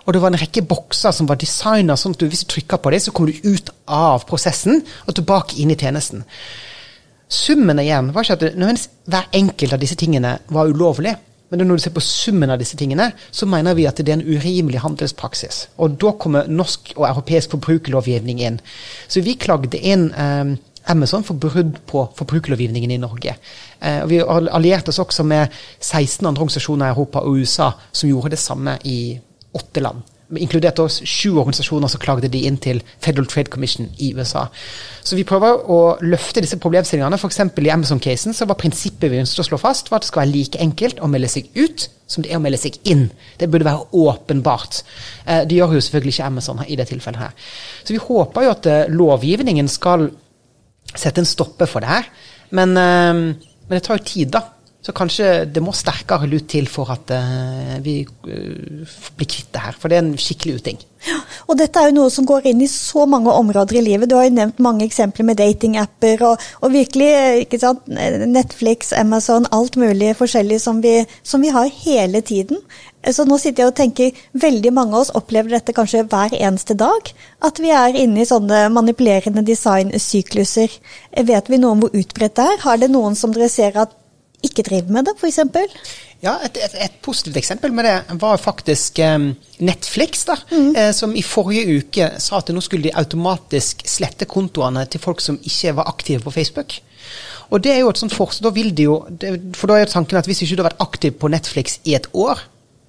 Og 0.08 0.16
det 0.16 0.22
var 0.24 0.32
en 0.32 0.40
rekke 0.40 0.64
bokser 0.64 1.12
som 1.12 1.28
var 1.28 1.40
designa 1.40 1.98
sånn 2.00 2.16
at 2.16 2.22
du, 2.24 2.30
hvis 2.32 2.46
du 2.46 2.52
trykker 2.54 2.80
på 2.80 2.94
dem, 2.94 3.04
så 3.04 3.12
kommer 3.12 3.36
du 3.36 3.50
ut 3.52 3.72
av 3.92 4.24
prosessen 4.30 4.80
og 5.04 5.18
tilbake 5.18 5.60
inn 5.60 5.74
i 5.74 5.80
tjenesten. 5.80 6.24
Summen 7.28 7.84
igjen 7.84 8.14
var 8.16 8.24
ikke 8.24 8.38
at 8.38 8.46
nødvendigvis 8.56 8.88
hver 9.12 9.28
enkelt 9.36 9.76
av 9.76 9.82
disse 9.84 9.98
tingene 10.00 10.38
var 10.48 10.72
ulovlig. 10.72 11.18
Men 11.52 11.64
når 11.64 11.80
du 11.80 11.84
ser 11.84 11.96
på 11.96 12.04
summen 12.04 12.52
av 12.52 12.60
disse 12.60 12.80
tingene, 12.80 13.10
så 13.32 13.48
mener 13.48 13.76
vi 13.76 13.86
at 13.88 14.00
det 14.00 14.12
er 14.12 14.18
en 14.20 14.26
urimelig 14.36 14.82
handelspraksis. 14.84 15.60
Og 15.80 16.00
da 16.00 16.12
kommer 16.20 16.48
norsk 16.52 16.94
og 16.96 17.06
europeisk 17.08 17.56
forbrukerlovgivning 17.56 18.42
inn. 18.44 18.60
Så 19.08 19.24
vi 19.24 19.38
klagde 19.40 19.80
inn 19.80 20.10
eh, 20.12 20.56
Amazon 20.92 21.24
for 21.28 21.40
brudd 21.40 21.80
på 21.88 22.04
forbrukerlovgivningen 22.16 22.92
i 22.96 23.00
Norge. 23.00 23.36
Eh, 23.80 24.04
vi 24.08 24.20
allierte 24.24 24.92
oss 24.92 25.00
også 25.04 25.24
med 25.28 25.56
16 25.80 26.28
andre 26.28 26.48
organisasjoner 26.48 26.88
i 26.88 26.96
Europa 26.96 27.24
og 27.24 27.40
USA 27.40 27.72
som 27.92 28.12
gjorde 28.12 28.36
det 28.36 28.44
samme 28.44 28.76
i 28.84 29.00
åtte 29.58 29.84
land. 29.84 30.06
Inkludert 30.36 30.80
oss 30.84 31.00
sju 31.08 31.38
organisasjoner 31.38 31.88
som 31.88 32.02
klagde 32.04 32.28
de 32.32 32.42
inn 32.50 32.58
til 32.60 32.82
Federal 33.00 33.30
Trade 33.32 33.52
Commission 33.54 33.88
i 34.04 34.10
USA. 34.18 34.48
Så 35.00 35.16
vi 35.16 35.24
prøver 35.28 35.62
å 35.72 35.80
løfte 36.04 36.44
disse 36.44 36.60
problemstillingene. 36.60 37.16
F.eks. 37.16 37.40
i 37.48 37.72
Amazon-casen 37.72 38.36
så 38.36 38.48
var 38.50 38.60
prinsippet 38.60 39.12
vi 39.14 39.22
ønsket 39.22 39.46
å 39.46 39.48
slå 39.48 39.62
fast, 39.62 39.88
var 39.92 40.02
at 40.02 40.08
det 40.08 40.12
skal 40.12 40.26
være 40.26 40.34
like 40.34 40.60
enkelt 40.64 41.00
å 41.00 41.08
melde 41.12 41.32
seg 41.32 41.48
ut 41.56 41.88
som 42.08 42.24
det 42.24 42.32
er 42.32 42.40
å 42.40 42.44
melde 42.44 42.60
seg 42.60 42.76
inn. 42.92 43.08
Det 43.40 43.48
burde 43.52 43.68
være 43.68 43.88
åpenbart. 44.00 44.82
Eh, 45.26 45.44
det 45.48 45.60
gjør 45.60 45.78
jo 45.78 45.84
selvfølgelig 45.86 46.16
ikke 46.16 46.28
Amazon 46.28 46.64
i 46.68 46.78
det 46.80 46.88
tilfellet 46.92 47.24
her. 47.24 47.50
Så 47.84 47.96
vi 47.96 48.04
håper 48.04 48.48
jo 48.48 48.54
at 48.54 48.70
eh, 48.72 48.92
lovgivningen 48.92 49.72
skal 49.72 50.10
sette 50.94 51.24
en 51.24 51.30
stopper 51.30 51.72
for 51.72 51.84
det 51.84 51.92
her. 51.92 52.12
Men, 52.56 52.76
eh, 52.80 53.24
men 53.68 53.76
det 53.76 53.84
tar 53.88 54.00
jo 54.00 54.08
tid, 54.12 54.32
da. 54.36 54.44
Så 54.88 54.94
kanskje 54.96 55.41
det 55.51 55.60
må 55.60 55.74
sterkere 55.75 56.29
lut 56.32 56.46
til 56.48 56.70
for 56.72 56.88
at 56.94 57.12
uh, 57.12 57.74
vi 57.84 58.06
uh, 58.08 58.94
blir 59.20 59.27
kvitt 59.27 59.50
det 59.51 59.63
her. 59.65 59.75
For 59.75 59.91
det 59.91 59.98
er 59.98 60.06
en 60.06 60.13
skikkelig 60.15 60.62
uting. 60.62 60.77
Ja, 61.03 61.17
Og 61.51 61.58
dette 61.60 61.82
er 61.82 61.89
jo 61.89 61.98
noe 61.98 62.13
som 62.13 62.24
går 62.29 62.48
inn 62.48 62.62
i 62.63 62.70
så 62.72 63.03
mange 63.10 63.34
områder 63.36 63.82
i 63.82 63.84
livet. 63.84 64.08
Du 64.08 64.15
har 64.15 64.29
jo 64.29 64.38
nevnt 64.38 64.62
mange 64.63 64.88
eksempler 64.88 65.27
med 65.27 65.41
datingapper 65.41 66.24
og, 66.29 66.46
og 66.63 66.72
virkelig 66.72 67.10
ikke 67.44 67.60
sant, 67.60 67.84
Netflix, 68.32 68.94
Amazon, 68.96 69.50
alt 69.51 69.75
mulig 69.75 70.13
forskjellig 70.22 70.62
som 70.63 70.79
vi, 70.84 71.01
som 71.20 71.44
vi 71.44 71.51
har 71.51 71.67
hele 71.84 72.24
tiden. 72.24 72.63
Så 73.12 73.27
nå 73.27 73.36
sitter 73.44 73.65
jeg 73.65 73.74
og 73.74 73.77
tenker, 73.77 74.24
veldig 74.39 74.72
mange 74.79 74.96
av 74.96 75.03
oss 75.03 75.13
opplever 75.20 75.51
dette 75.58 75.75
kanskje 75.75 76.08
hver 76.08 76.32
eneste 76.39 76.79
dag. 76.79 77.12
At 77.44 77.60
vi 77.60 77.75
er 77.75 78.00
inne 78.08 78.24
i 78.24 78.27
sånne 78.32 78.70
manipulerende 78.72 79.44
designsykluser. 79.48 80.82
Vet 81.27 81.51
vi 81.51 81.60
noe 81.60 81.75
om 81.75 81.86
hvor 81.86 81.96
utbredt 81.96 82.39
det 82.39 82.51
er? 82.56 82.60
Har 82.63 82.79
det 82.79 82.91
noen 82.96 83.20
som 83.20 83.36
dere 83.36 83.51
ser 83.51 83.79
at 83.84 83.96
ikke 84.46 84.65
driver 84.67 84.94
med 84.94 85.08
det, 85.08 85.15
f.eks.? 85.17 85.39
Ja, 86.22 86.36
et, 86.46 86.58
et, 86.58 86.74
et, 86.82 86.98
positivt 87.06 87.38
eksempel 87.38 87.74
med 87.74 87.86
det 87.86 88.17
var 88.22 88.39
faktisk 88.41 89.00
um, 89.06 89.29
Netflix, 89.62 90.25
da, 90.25 90.38
mm. 90.50 90.70
eh, 90.74 90.91
som 90.98 91.13
i 91.13 91.24
forrige 91.25 91.77
uke 91.77 92.10
sa 92.22 92.39
at 92.39 92.50
nå 92.53 92.62
skulle 92.65 92.88
de 92.88 92.96
automatisk 92.98 93.86
slette 93.89 94.25
kontoene 94.29 94.86
til 94.89 95.01
folk 95.01 95.22
som 95.22 95.38
ikke 95.38 95.75
var 95.77 95.89
aktive 95.94 96.25
på 96.25 96.34
Facebook. 96.39 96.79
Og 97.53 97.63
det 97.63 97.74
er 97.74 97.82
jo 97.84 97.91
et 97.94 98.01
sånt 98.01 98.15
forslag, 98.15 98.50
da 98.50 98.53
vil 98.56 98.74
de 98.75 98.88
jo, 98.89 98.98
For 99.56 99.70
da 99.70 99.77
er 99.79 99.89
tanken 99.91 100.20
at 100.20 100.27
hvis 100.27 100.41
ikke 100.44 100.58
du 100.58 100.63
har 100.63 100.72
vært 100.72 100.84
aktiv 100.84 101.15
på 101.22 101.29
Netflix 101.32 101.79
i 101.88 101.96
et 101.96 102.10
år, 102.17 102.41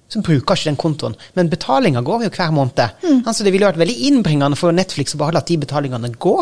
så 0.09 0.23
bruker 0.25 0.57
ikke 0.57 0.71
den 0.71 0.79
kontoen. 0.79 1.15
Men 1.37 1.51
betalinga 1.51 2.01
går 2.01 2.25
jo 2.25 2.31
hver 2.33 2.53
måned. 2.53 2.81
Mm. 3.03 3.21
Altså, 3.27 3.45
det 3.45 3.53
ville 3.53 3.69
vært 3.69 3.79
veldig 3.79 4.07
innbringende 4.09 4.57
for 4.57 4.73
Netflix 4.73 5.13
å 5.13 5.21
bare 5.21 5.37
la 5.37 5.43
de 5.45 5.57
betalingene 5.61 6.09
gå. 6.17 6.37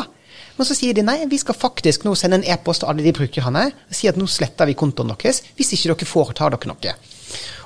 Men 0.57 0.67
så 0.67 0.77
sier 0.77 0.97
de 0.97 1.05
nei, 1.05 1.19
vi 1.29 1.39
skal 1.41 1.57
faktisk 1.57 2.07
nå 2.07 2.15
sende 2.17 2.41
en 2.41 2.47
e-post 2.49 2.83
til 2.83 2.91
alle 2.91 3.05
de 3.05 3.13
brukerne 3.15 3.67
og 3.69 3.93
si 3.95 4.09
at 4.09 4.17
nå 4.17 4.25
sletter 4.29 4.69
vi 4.69 4.77
kontoen 4.77 5.13
deres 5.13 5.43
hvis 5.57 5.75
ikke 5.77 5.93
dere 5.93 6.09
foretar 6.09 6.55
dere 6.55 6.71
noe. 6.73 6.97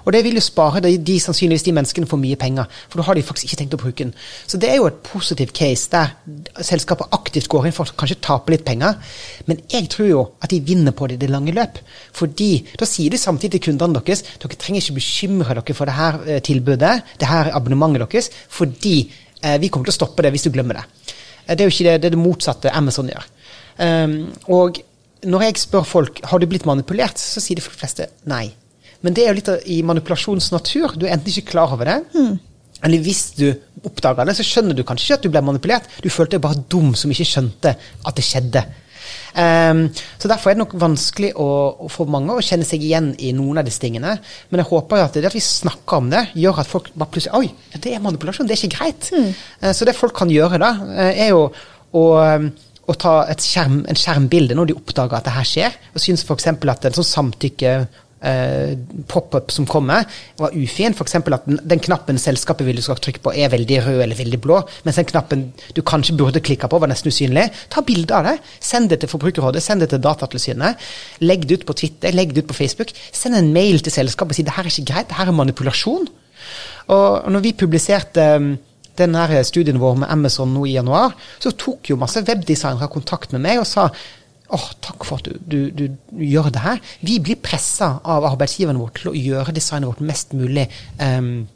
Og 0.01 0.13
det 0.15 0.23
vil 0.25 0.37
jo 0.37 0.43
spare 0.43 0.81
de, 0.83 0.95
de, 0.97 1.17
sannsynligvis 1.21 1.65
de 1.67 1.73
menneskene 1.77 2.09
for 2.09 2.21
mye 2.21 2.37
penger, 2.39 2.69
for 2.89 2.97
da 2.97 3.05
har 3.07 3.17
de 3.17 3.23
faktisk 3.25 3.49
ikke 3.49 3.59
tenkt 3.61 3.75
å 3.77 3.81
bruke 3.81 4.01
den. 4.01 4.13
Så 4.49 4.59
det 4.61 4.71
er 4.71 4.79
jo 4.79 4.87
et 4.89 5.01
positivt 5.05 5.53
case 5.57 5.91
der 5.93 6.15
selskapet 6.65 7.13
aktivt 7.17 7.49
går 7.51 7.69
inn 7.69 7.75
for 7.75 7.85
å 7.85 7.97
kanskje 8.01 8.17
tape 8.25 8.53
litt 8.53 8.65
penger. 8.65 8.97
Men 9.49 9.61
jeg 9.71 9.89
tror 9.93 10.09
jo 10.09 10.23
at 10.41 10.53
de 10.53 10.61
vinner 10.65 10.95
på 10.97 11.09
det 11.09 11.19
i 11.19 11.21
det 11.21 11.31
lange 11.31 11.53
løp. 11.55 11.77
Fordi 12.17 12.51
da 12.81 12.89
sier 12.89 13.13
de 13.13 13.21
samtidig 13.21 13.59
til 13.59 13.67
kundene 13.69 14.01
deres 14.01 14.25
dere 14.41 14.57
trenger 14.57 14.81
ikke 14.81 14.97
bekymre 14.97 15.59
dere 15.59 15.77
for 15.77 15.89
det 15.89 15.97
her 15.99 16.21
eh, 16.25 16.43
tilbudet, 16.45 16.95
det 17.21 17.29
her 17.29 17.53
abonnementet 17.53 18.07
deres, 18.07 18.31
fordi 18.49 18.97
eh, 19.05 19.57
vi 19.61 19.69
kommer 19.69 19.89
til 19.89 19.93
å 19.93 19.99
stoppe 20.01 20.25
det 20.25 20.33
hvis 20.33 20.49
du 20.49 20.53
glemmer 20.55 20.81
det. 20.81 21.17
Eh, 21.47 21.55
det 21.55 21.63
er 21.63 21.69
jo 21.69 21.75
ikke 21.75 21.89
det, 21.89 21.97
det, 22.01 22.11
er 22.11 22.15
det 22.15 22.21
motsatte 22.21 22.73
Amazon 22.75 23.11
gjør. 23.11 23.27
Um, 23.81 24.15
og 24.51 24.81
når 25.25 25.45
jeg 25.47 25.61
spør 25.61 25.85
folk 25.87 26.21
har 26.27 26.41
du 26.41 26.47
blitt 26.49 26.67
manipulert, 26.69 27.19
så 27.21 27.41
sier 27.41 27.59
de 27.59 27.65
fleste 27.65 28.09
nei. 28.29 28.47
Men 29.01 29.15
det 29.17 29.25
er 29.25 29.31
jo 29.31 29.39
litt 29.39 29.51
i 29.73 29.81
manipulasjonens 29.85 30.51
natur. 30.53 30.95
Du 30.97 31.07
er 31.07 31.15
enten 31.15 31.31
ikke 31.31 31.53
klar 31.53 31.73
over 31.73 31.89
det, 31.89 31.97
mm. 32.13 32.33
eller 32.85 33.05
hvis 33.05 33.23
du 33.37 33.47
oppdager 33.87 34.27
det, 34.29 34.35
så 34.37 34.45
skjønner 34.45 34.77
du 34.77 34.83
kanskje 34.85 35.07
ikke 35.07 35.19
at 35.19 35.25
du 35.25 35.33
ble 35.33 35.43
manipulert. 35.45 35.89
Du 36.03 36.09
følte 36.13 36.37
deg 36.37 36.45
bare 36.45 36.61
dum 36.69 36.93
som 36.97 37.13
ikke 37.13 37.29
skjønte 37.31 37.73
at 37.77 38.17
det 38.17 38.25
skjedde. 38.25 38.65
Um, 39.31 39.83
så 40.19 40.31
Derfor 40.31 40.51
er 40.51 40.57
det 40.57 40.63
nok 40.63 40.77
vanskelig 40.79 41.33
å, 41.39 41.49
å, 41.85 41.89
for 41.91 42.09
mange 42.11 42.35
å 42.35 42.43
kjenne 42.45 42.67
seg 42.67 42.83
igjen 42.85 43.11
i 43.19 43.33
noen 43.35 43.61
av 43.61 43.67
disse 43.67 43.83
tingene. 43.83 44.15
Men 44.49 44.63
jeg 44.63 44.69
håper 44.71 45.05
at 45.05 45.19
det 45.19 45.29
at 45.31 45.37
vi 45.37 45.43
snakker 45.43 46.01
om 46.01 46.09
det, 46.13 46.25
gjør 46.39 46.63
at 46.63 46.71
folk 46.71 46.91
bare 46.95 47.13
plutselig 47.13 47.37
Oi, 47.37 47.77
det 47.77 47.95
er 47.95 48.03
manipulasjon, 48.03 48.49
det 48.49 48.57
er 48.57 48.65
ikke 48.65 48.77
greit. 48.79 49.11
Mm. 49.15 49.31
Uh, 49.63 49.71
så 49.75 49.87
det 49.87 49.97
folk 49.97 50.15
kan 50.17 50.31
gjøre 50.31 50.61
da, 50.61 50.75
uh, 50.81 51.07
er 51.11 51.33
jo 51.33 51.47
å 51.97 52.05
å 52.91 52.95
ta 52.99 53.11
skjerm, 53.39 53.83
en 53.87 53.95
skjermbilde 53.95 54.55
når 54.57 54.71
de 54.71 54.75
oppdager 54.75 55.15
at 55.15 55.27
det 55.27 55.35
her 55.35 55.47
skjer, 55.47 55.75
og 55.93 56.03
syns 56.03 56.25
f.eks. 56.25 56.47
at 56.49 56.87
en 56.89 56.97
sånn 56.97 57.07
samtykke 57.07 57.75
Uh, 58.21 58.77
pop-up 59.09 59.49
som 59.49 59.65
kommer, 59.65 60.05
var 60.37 60.53
ufin. 60.53 60.93
F.eks. 60.93 61.15
at 61.17 61.47
den, 61.47 61.57
den, 61.65 61.81
knappen 61.81 62.19
selskapet 62.21 62.67
vil 62.67 62.77
du 62.77 62.83
skal 62.85 62.99
trykke 63.01 63.23
på, 63.25 63.33
er 63.33 63.49
veldig 63.49 63.79
rød 63.87 64.03
eller 64.03 64.19
veldig 64.19 64.39
blå, 64.43 64.59
mens 64.85 64.99
den 65.01 65.07
knappen 65.09 65.47
du 65.73 65.81
kanskje 65.81 66.13
burde 66.19 66.43
klikke 66.45 66.69
på, 66.69 66.79
var 66.83 66.91
nesten 66.91 67.09
usynlig. 67.09 67.47
Ta 67.73 67.81
bilde 67.85 68.13
av 68.13 68.29
det. 68.29 68.35
Send 68.61 68.93
det 68.93 69.01
til 69.01 69.09
Forbrukerrådet, 69.09 69.63
send 69.65 69.81
det 69.81 69.89
til 69.89 70.03
Datatilsynet. 70.05 70.89
Legg 71.25 71.49
det 71.49 71.61
ut 71.61 71.67
på 71.69 71.77
Twitter, 71.81 72.13
legg 72.13 72.35
det 72.35 72.45
ut 72.45 72.51
på 72.53 72.59
Facebook. 72.61 72.93
Send 73.09 73.39
en 73.39 73.53
mail 73.55 73.81
til 73.81 73.95
selskapet 73.95 74.35
og 74.35 74.37
si 74.37 74.45
det 74.45 74.53
her 74.53 74.69
er 74.69 74.73
ikke 74.75 74.91
greit, 74.93 75.09
det 75.09 75.17
her 75.17 75.31
er 75.31 75.39
manipulasjon. 75.41 76.11
Og 76.93 77.31
når 77.31 77.43
vi 77.45 77.57
publiserte 77.57 78.27
um, 78.37 78.53
denne 78.99 79.43
studien 79.47 79.79
vår 79.81 80.01
med 80.03 80.11
Amazon 80.11 80.53
nå 80.53 80.65
i 80.67 80.75
januar, 80.75 81.15
så 81.41 81.53
tok 81.57 81.91
jo 81.91 81.99
masse 81.99 82.23
webdesignere 82.27 82.91
kontakt 82.91 83.33
med 83.35 83.45
meg 83.45 83.61
og 83.61 83.69
sa 83.69 83.89
åh, 84.51 84.59
oh, 84.59 84.71
takk 84.83 85.05
for 85.07 85.21
at 85.21 85.29
du, 85.31 85.37
du, 85.71 85.87
du, 85.87 85.99
gjør 86.19 86.51
det 86.51 86.63
her. 86.65 86.81
Vi 87.07 87.19
blir 87.23 87.39
pressa 87.39 87.93
av 88.03 88.27
arbeidsgiverne 88.33 88.81
våre 88.81 88.95
til 88.97 89.11
å 89.11 89.15
gjøre 89.17 89.55
designet 89.55 89.89
vårt 89.89 90.03
mest 90.03 90.35
mulig 90.35 90.67
um, 90.99 91.47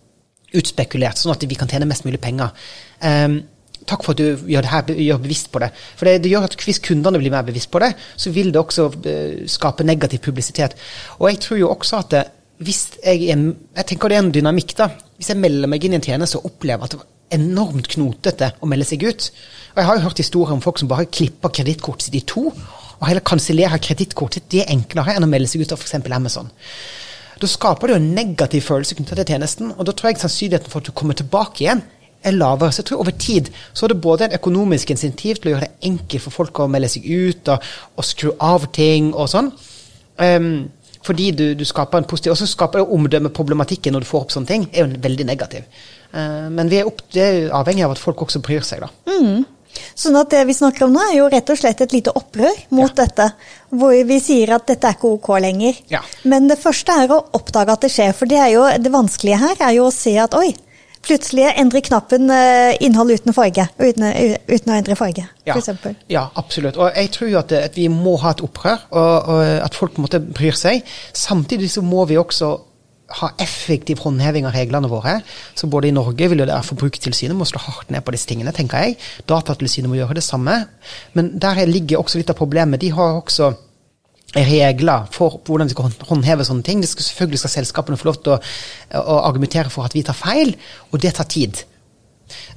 utspekulert, 0.56 1.20
sånn 1.20 1.34
at 1.36 1.44
vi 1.44 1.58
kan 1.60 1.72
tjene 1.72 1.90
mest 1.90 2.08
mulig 2.08 2.22
penger. 2.24 2.56
Um, 3.04 3.42
takk 3.86 4.06
for 4.06 4.16
at 4.16 4.22
du 4.22 4.48
gjør 4.50 4.66
det 4.66 4.72
her, 4.72 4.94
gjør 5.10 5.22
bevisst 5.26 5.52
på 5.54 5.62
det. 5.62 5.70
For 6.00 6.08
det, 6.08 6.22
det, 6.24 6.32
gjør 6.32 6.48
at 6.48 6.56
Hvis 6.64 6.82
kundene 6.88 7.20
blir 7.22 7.34
mer 7.34 7.46
bevisst 7.48 7.72
på 7.74 7.84
det, 7.84 7.92
så 8.16 8.32
vil 8.36 8.54
det 8.56 8.64
også 8.64 8.88
uh, 8.96 9.44
skape 9.52 9.88
negativ 9.88 10.24
publisitet. 10.26 10.80
Og 11.20 11.30
jeg 11.34 11.44
tror 11.44 11.62
jo 11.62 11.74
også 11.76 12.02
at 12.06 12.12
det, 12.16 12.26
hvis 12.64 12.86
jeg, 13.04 13.26
jeg 13.28 13.86
tenker 13.90 14.12
det 14.12 14.18
er 14.18 14.24
en 14.24 14.32
dynamikk. 14.32 14.78
da, 14.78 14.90
Hvis 15.18 15.34
jeg 15.34 15.42
melder 15.42 15.68
meg 15.68 15.84
inn 15.84 15.96
i 15.96 16.00
en 16.00 16.06
tjeneste 16.06 16.40
og 16.40 16.54
opplever 16.54 16.86
at 16.86 16.96
det 16.96 17.02
var 17.02 17.12
enormt 17.36 17.90
knotete 17.92 18.52
å 18.62 18.68
melde 18.70 18.86
seg 18.86 19.02
ut 19.04 19.32
Og 19.74 19.80
jeg 19.82 19.88
har 19.88 19.98
jo 19.98 20.04
hørt 20.04 20.20
historier 20.22 20.54
om 20.54 20.62
folk 20.62 20.78
som 20.80 20.88
bare 20.88 21.08
klipper 21.10 21.52
kredittkortet 21.58 22.08
sitt 22.08 22.20
i 22.22 22.26
to 22.28 22.52
og 22.96 23.10
heller 23.10 23.26
kansellerer 23.28 23.82
kredittkortet, 23.84 24.46
det 24.52 24.62
er 24.64 24.72
enklere 24.72 25.16
enn 25.16 25.26
å 25.26 25.30
melde 25.30 25.50
seg 25.52 25.66
ut 25.66 25.74
av 25.76 25.82
f.eks. 25.82 25.98
Amazon. 26.16 26.48
Da 27.42 27.50
skaper 27.52 27.92
det 27.92 27.96
jo 27.96 28.00
en 28.00 28.14
negativ 28.16 28.64
følelse 28.70 28.96
knyttet 28.96 29.20
til 29.20 29.34
tjenesten, 29.34 29.74
og 29.76 29.84
da 29.88 29.92
tror 29.92 30.14
jeg 30.14 30.22
sannsynligheten 30.22 30.72
for 30.72 30.80
at 30.80 30.88
du 30.88 30.96
kommer 30.96 31.18
tilbake 31.20 31.66
igjen, 31.66 31.84
er 32.26 32.34
lavere. 32.34 32.72
Så 32.72 32.82
jeg 32.82 32.90
tror 32.90 33.04
over 33.04 33.18
tid 33.20 33.52
så 33.74 33.86
er 33.86 33.94
det 33.94 34.02
både 34.02 34.26
en 34.26 34.38
økonomisk 34.40 34.96
insentiv 34.96 35.38
til 35.42 35.52
å 35.52 35.56
gjøre 35.56 35.68
det 35.68 35.90
enkelt 35.92 36.24
for 36.24 36.38
folk 36.40 36.64
å 36.64 36.70
melde 36.72 36.90
seg 36.96 37.06
ut 37.06 37.52
og, 37.54 37.68
og 37.96 38.08
skru 38.08 38.32
av 38.42 38.70
ting 38.76 39.12
og 39.14 39.30
sånn. 39.30 39.52
Um, 40.16 40.50
fordi 41.06 41.32
du, 41.38 41.46
du, 41.58 41.66
skaper 41.68 42.02
en 42.02 42.08
positiv 42.10 42.34
Og 42.34 42.40
så 42.40 42.48
skaper 42.50 42.82
jo 42.82 42.96
omdømmeproblematikken 42.98 43.94
når 43.94 44.06
du 44.06 44.10
får 44.10 44.26
opp 44.26 44.34
sånne 44.34 44.50
ting, 44.50 44.70
er 44.74 44.86
jo 44.86 45.02
veldig 45.04 45.28
negativ. 45.30 45.68
Uh, 46.16 46.48
men 46.54 46.72
vi 46.72 46.82
er, 46.82 46.90
opp, 46.90 47.04
er 47.14 47.52
avhengig 47.54 47.86
av 47.86 47.94
at 47.96 48.02
folk 48.02 48.26
også 48.26 48.42
bryr 48.46 48.66
seg, 48.66 48.86
da. 48.86 48.90
Mm. 49.12 49.46
Sånn 49.96 50.16
at 50.20 50.32
det 50.32 50.44
vi 50.48 50.56
snakker 50.56 50.86
om 50.86 50.94
nå, 50.96 51.02
er 51.04 51.18
jo 51.18 51.30
rett 51.32 51.50
og 51.52 51.60
slett 51.60 51.82
et 51.84 51.94
lite 51.96 52.14
opprør 52.16 52.56
mot 52.76 52.90
ja. 52.90 53.04
dette. 53.04 53.30
Hvor 53.76 53.96
vi 54.08 54.20
sier 54.24 54.54
at 54.56 54.68
dette 54.70 54.88
er 54.88 54.98
ikke 54.98 55.12
ok 55.18 55.30
lenger. 55.44 55.82
Ja. 55.92 56.02
Men 56.24 56.48
det 56.52 56.60
første 56.62 56.96
er 56.96 57.12
å 57.12 57.22
oppdage 57.36 57.76
at 57.76 57.84
det 57.84 57.92
skjer. 57.92 58.14
For 58.16 58.32
det, 58.32 58.40
er 58.40 58.54
jo, 58.56 58.64
det 58.80 58.94
vanskelige 58.94 59.42
her 59.42 59.66
er 59.68 59.76
jo 59.78 59.90
å 59.90 59.96
se 59.96 60.16
at 60.22 60.38
oi, 60.40 60.54
plutselig 61.06 61.48
endrer 61.56 61.84
knappen 61.86 62.30
eh, 62.34 62.76
innhold 62.86 63.16
uten 63.16 63.36
farge. 63.36 63.68
Uten, 63.80 64.06
uten 64.50 64.74
å 64.74 64.78
endre 64.78 64.98
farge, 65.00 65.26
ja. 65.48 65.56
f.eks. 65.56 65.98
Ja, 66.12 66.28
absolutt. 66.40 66.80
Og 66.82 66.92
jeg 66.96 67.12
tror 67.16 67.40
at, 67.42 67.56
at, 67.58 67.76
vi 67.78 67.88
må 67.92 68.18
ha 68.24 68.36
et 68.36 68.44
opprør, 68.46 68.88
og, 68.92 69.34
og 69.34 69.42
at 69.66 69.78
folk 69.78 69.96
på 69.96 70.02
en 70.02 70.08
måte 70.08 70.22
bryr 70.26 70.58
seg. 70.58 70.86
Samtidig 71.16 71.72
så 71.76 71.86
må 71.86 72.08
vi 72.10 72.20
også 72.22 72.56
ha 73.20 73.30
effektiv 73.42 74.02
håndheving 74.02 74.48
av 74.50 74.56
reglene 74.56 74.90
våre. 74.90 75.20
Så 75.58 75.70
både 75.72 75.90
i 75.90 75.96
Norge 75.96 76.30
vil 76.32 76.42
jo 76.42 76.48
det 76.50 76.58
Forbrukertilsynet 76.66 77.38
må 77.38 77.46
slå 77.48 77.62
hardt 77.62 77.92
ned 77.94 78.06
på 78.06 78.16
disse 78.16 78.30
tingene, 78.30 78.54
tenker 78.56 78.82
jeg. 78.82 78.98
Datatilsynet 79.30 79.92
må 79.92 80.00
gjøre 80.00 80.18
det 80.18 80.26
samme. 80.26 80.58
Men 81.14 81.36
der 81.42 81.62
ligger 81.70 82.02
også 82.02 82.22
litt 82.22 82.34
av 82.34 82.40
problemet. 82.40 82.82
De 82.82 82.92
har 82.96 83.20
også 83.20 83.54
regler 84.36 85.06
for 85.16 85.40
hvordan 85.46 85.70
vi 85.70 85.76
skal 85.76 85.94
håndheve 86.10 86.48
sånne 86.48 86.66
ting. 86.66 86.82
Det 86.84 86.90
skal, 86.92 87.08
selvfølgelig 87.10 87.44
skal 87.44 87.56
selskapene 87.60 88.00
få 88.00 88.10
lov 88.10 88.20
til 88.24 88.36
å, 88.36 88.42
å 89.00 89.22
argumentere 89.24 89.72
for 89.74 89.88
at 89.88 89.96
vi 89.96 90.04
tar 90.06 90.18
feil, 90.18 90.56
og 90.92 91.02
det 91.04 91.16
tar 91.18 91.30
tid. 91.32 91.64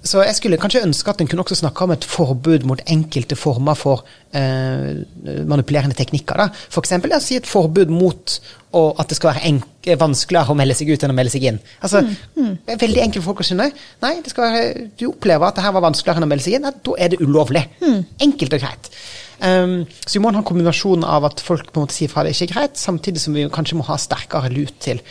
Så 0.02 0.22
jeg 0.22 0.36
skulle 0.38 0.58
kanskje 0.60 0.84
ønske 0.86 1.10
at 1.12 1.20
en 1.20 1.28
kunne 1.28 1.42
også 1.42 1.58
snakke 1.58 1.84
om 1.84 1.92
et 1.92 2.04
forbud 2.06 2.64
mot 2.68 2.80
enkelte 2.88 3.36
former 3.36 3.76
for 3.76 4.04
eh, 4.36 5.02
manipulerende 5.48 5.96
teknikker. 5.98 6.38
Da. 6.38 6.46
For 6.72 6.84
eksempel 6.84 7.12
si 7.24 7.36
et 7.36 7.48
forbud 7.48 7.92
mot 7.92 8.38
å, 8.72 8.82
at 9.00 9.10
det 9.10 9.18
skal 9.18 9.34
være 9.34 9.96
vanskeligere 10.00 10.54
å 10.54 10.58
melde 10.58 10.76
seg 10.78 10.92
ut 10.92 11.04
enn 11.04 11.12
å 11.12 11.18
melde 11.18 11.34
seg 11.34 11.48
inn. 11.50 11.60
Altså, 11.82 12.02
mm, 12.04 12.16
mm. 12.38 12.52
Veldig 12.80 13.04
enkelt 13.04 13.24
for 13.24 13.32
folk 13.32 13.44
å 13.44 13.48
skjønne. 13.50 13.70
Nei, 14.04 14.14
være, 14.36 14.64
du 15.00 15.08
opplever 15.10 15.48
at 15.48 15.58
det 15.58 15.66
her 15.66 15.76
var 15.76 15.88
vanskeligere 15.88 16.22
enn 16.22 16.28
å 16.28 16.32
melde 16.32 16.46
seg 16.46 16.58
inn. 16.58 16.68
Ja, 16.68 16.74
da 16.88 16.98
er 16.98 17.12
det 17.12 17.20
ulovlig. 17.24 17.64
Mm. 17.82 18.02
Enkelt 18.28 18.56
og 18.56 18.64
greit. 18.64 18.92
Um, 19.38 19.84
så 20.02 20.16
vi 20.16 20.22
må 20.22 20.32
ha 20.32 20.40
en 20.40 20.46
kombinasjon 20.46 21.04
av 21.06 21.28
at 21.28 21.42
folk 21.44 21.68
på 21.70 21.78
en 21.78 21.86
måte 21.86 21.94
sier 21.94 22.10
fra 22.10 22.24
det 22.26 22.32
er 22.32 22.40
ikke 22.42 22.56
greit, 22.56 22.80
samtidig 22.80 23.22
som 23.22 23.36
vi 23.36 23.46
kanskje 23.54 23.78
må 23.78 23.86
ha 23.86 23.98
sterkere 24.00 24.50
lut 24.50 24.74
til. 24.82 25.02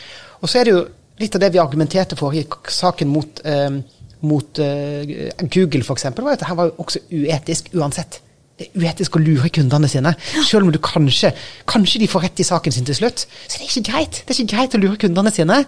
Og 0.41 0.51
så 0.51 0.59
er 0.59 0.67
det 0.67 0.73
jo 0.75 0.81
litt 1.21 1.37
av 1.37 1.43
det 1.43 1.53
vi 1.53 1.61
argumenterte 1.61 2.17
for 2.19 2.35
i 2.35 2.43
saken 2.71 3.09
mot 3.09 3.41
um, 3.47 3.79
mot 4.25 4.59
uh, 4.59 5.17
Google 5.53 5.83
f.eks., 5.83 6.07
var 6.17 6.31
at 6.33 6.41
dette 6.41 6.55
var 6.57 6.71
jo 6.71 6.77
også 6.81 7.03
uetisk 7.11 7.69
uansett. 7.77 8.21
Det 8.57 8.71
er 8.71 8.87
uetisk 8.87 9.19
å 9.19 9.21
lure 9.21 9.51
kundene 9.53 9.89
sine. 9.91 10.15
Selv 10.41 10.65
om 10.65 10.71
du 10.73 10.79
kanskje 10.81 11.29
kanskje 11.69 12.01
de 12.01 12.09
får 12.09 12.25
rett 12.25 12.41
i 12.41 12.47
saken 12.47 12.73
sin 12.73 12.87
til 12.87 12.97
slutt. 12.97 13.27
Så 13.27 13.59
det 13.59 13.67
er 13.67 13.69
ikke 13.69 13.91
greit 13.91 14.23
Det 14.23 14.33
er 14.33 14.39
ikke 14.41 14.55
greit 14.55 14.77
å 14.77 14.81
lure 14.81 15.01
kundene 15.03 15.33
sine. 15.33 15.61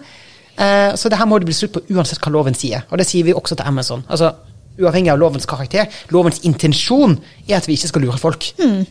Uh, 0.58 0.90
så 0.98 1.08
det 1.08 1.20
her 1.20 1.28
må 1.30 1.38
det 1.38 1.48
bli 1.48 1.56
slutt 1.56 1.76
på 1.76 1.84
uansett 1.94 2.18
hva 2.22 2.34
loven 2.34 2.58
sier. 2.58 2.82
Og 2.90 2.98
det 2.98 3.06
sier 3.08 3.28
vi 3.28 3.36
også 3.36 3.56
til 3.60 3.70
Amazon. 3.70 4.02
Altså, 4.10 4.34
Uavhengig 4.80 5.12
av 5.12 5.20
lovens 5.20 5.48
karakter. 5.50 5.90
Lovens 6.14 6.42
intensjon 6.48 7.18
er 7.48 7.60
at 7.60 7.68
vi 7.68 7.76
ikke 7.78 7.92
skal 7.92 8.08
lure 8.08 8.20
folk. 8.20 8.52
Mm. 8.60 8.88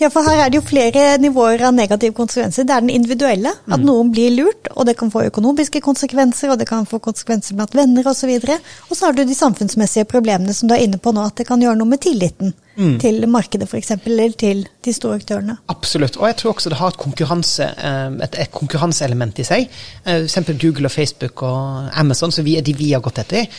Ja, 0.00 0.08
for 0.08 0.24
her 0.24 0.38
er 0.40 0.48
det 0.48 0.56
jo 0.56 0.64
flere 0.64 1.18
nivåer 1.20 1.60
av 1.68 1.74
negative 1.76 2.14
konsekvenser. 2.16 2.64
Det 2.64 2.72
er 2.72 2.84
den 2.84 2.92
individuelle, 2.94 3.52
at 3.68 3.82
noen 3.84 4.08
blir 4.14 4.32
lurt, 4.32 4.70
og 4.72 4.86
det 4.88 4.94
kan 4.96 5.10
få 5.12 5.26
økonomiske 5.28 5.82
konsekvenser, 5.84 6.52
og 6.52 6.60
det 6.60 6.68
kan 6.70 6.86
få 6.88 7.02
konsekvenser 7.04 7.58
blant 7.58 7.74
venner 7.76 8.08
osv. 8.08 8.32
Og, 8.32 8.46
så 8.46 8.56
og 8.88 8.96
så 8.96 9.06
har 9.06 9.18
du 9.18 9.26
de 9.28 9.36
samfunnsmessige 9.36 10.08
problemene 10.08 10.54
som 10.56 10.70
du 10.70 10.74
er 10.76 10.86
inne 10.86 11.00
på 11.02 11.12
nå, 11.12 11.26
at 11.28 11.42
det 11.42 11.46
kan 11.50 11.60
gjøre 11.60 11.76
noe 11.82 11.92
med 11.92 12.00
tilliten 12.00 12.54
mm. 12.78 12.94
til 13.02 13.26
markedet 13.28 13.68
f.eks., 13.68 13.92
eller 13.98 14.38
til 14.40 14.62
de 14.64 14.94
store 14.96 15.20
aktørene. 15.20 15.58
Absolutt, 15.72 16.16
og 16.16 16.30
jeg 16.30 16.38
tror 16.40 16.54
også 16.54 16.72
det 16.72 16.80
har 16.80 16.94
et, 16.94 17.00
konkurranse, 17.04 17.68
eh, 17.76 18.06
et, 18.24 18.40
et 18.46 18.54
konkurranseelement 18.56 19.42
i 19.44 19.46
seg. 19.50 19.68
F.eks. 20.06 20.30
eksempel 20.30 20.56
Google 20.64 20.88
og 20.88 20.96
Facebook 20.96 21.44
og 21.44 21.92
Amazon, 21.92 22.32
som 22.32 22.48
vi, 22.48 22.56
de 22.64 22.76
vi 22.78 22.94
har 22.94 23.04
gått 23.04 23.20
etter 23.20 23.52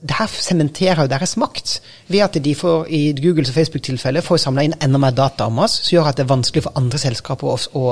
det 0.00 0.16
her 0.16 0.30
sementerer 0.32 1.02
jo 1.04 1.10
deres 1.12 1.34
makt 1.40 1.74
ved 2.08 2.22
at 2.24 2.38
de 2.40 2.54
får, 2.56 2.86
i 2.88 3.12
Googles 3.18 3.50
og 3.52 3.56
Facebook-tilfellet 3.58 4.24
får 4.24 4.40
samla 4.40 4.64
inn 4.64 4.76
enda 4.80 5.00
mer 5.02 5.12
data 5.16 5.44
om 5.50 5.60
oss, 5.60 5.76
som 5.84 5.92
gjør 5.94 6.08
at 6.08 6.16
det 6.16 6.24
er 6.24 6.30
vanskelig 6.30 6.64
for 6.64 6.80
andre 6.80 7.00
selskaper 7.02 7.50
å, 7.52 7.58
å, 7.76 7.84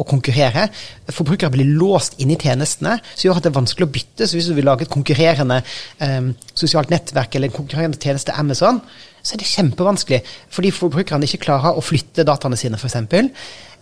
å 0.00 0.06
konkurrere. 0.08 0.66
Forbrukere 1.12 1.52
blir 1.52 1.74
låst 1.76 2.16
inn 2.24 2.32
i 2.32 2.38
tjenestene, 2.40 2.96
som 3.12 3.26
gjør 3.26 3.42
at 3.42 3.46
det 3.46 3.52
er 3.52 3.58
vanskelig 3.60 3.88
å 3.88 3.92
bytte. 3.98 4.28
Så 4.28 4.38
hvis 4.38 4.48
du 4.48 4.56
vil 4.56 4.68
lage 4.68 4.86
et 4.86 4.92
konkurrerende 4.92 5.60
um, 6.00 6.32
sosialt 6.56 6.92
nettverk 6.94 7.36
eller 7.36 7.52
en 7.52 7.58
konkurrerende 7.60 8.00
tjeneste 8.00 8.34
Amazon, 8.40 8.80
så 9.22 9.34
er 9.34 9.42
det 9.42 9.50
kjempevanskelig, 9.50 10.20
fordi 10.52 10.72
forbrukerne 10.74 11.28
ikke 11.28 11.44
klarer 11.44 11.78
å 11.78 11.84
flytte 11.84 12.26
dataene 12.26 12.58
sine, 12.58 12.78
f.eks. 12.80 12.98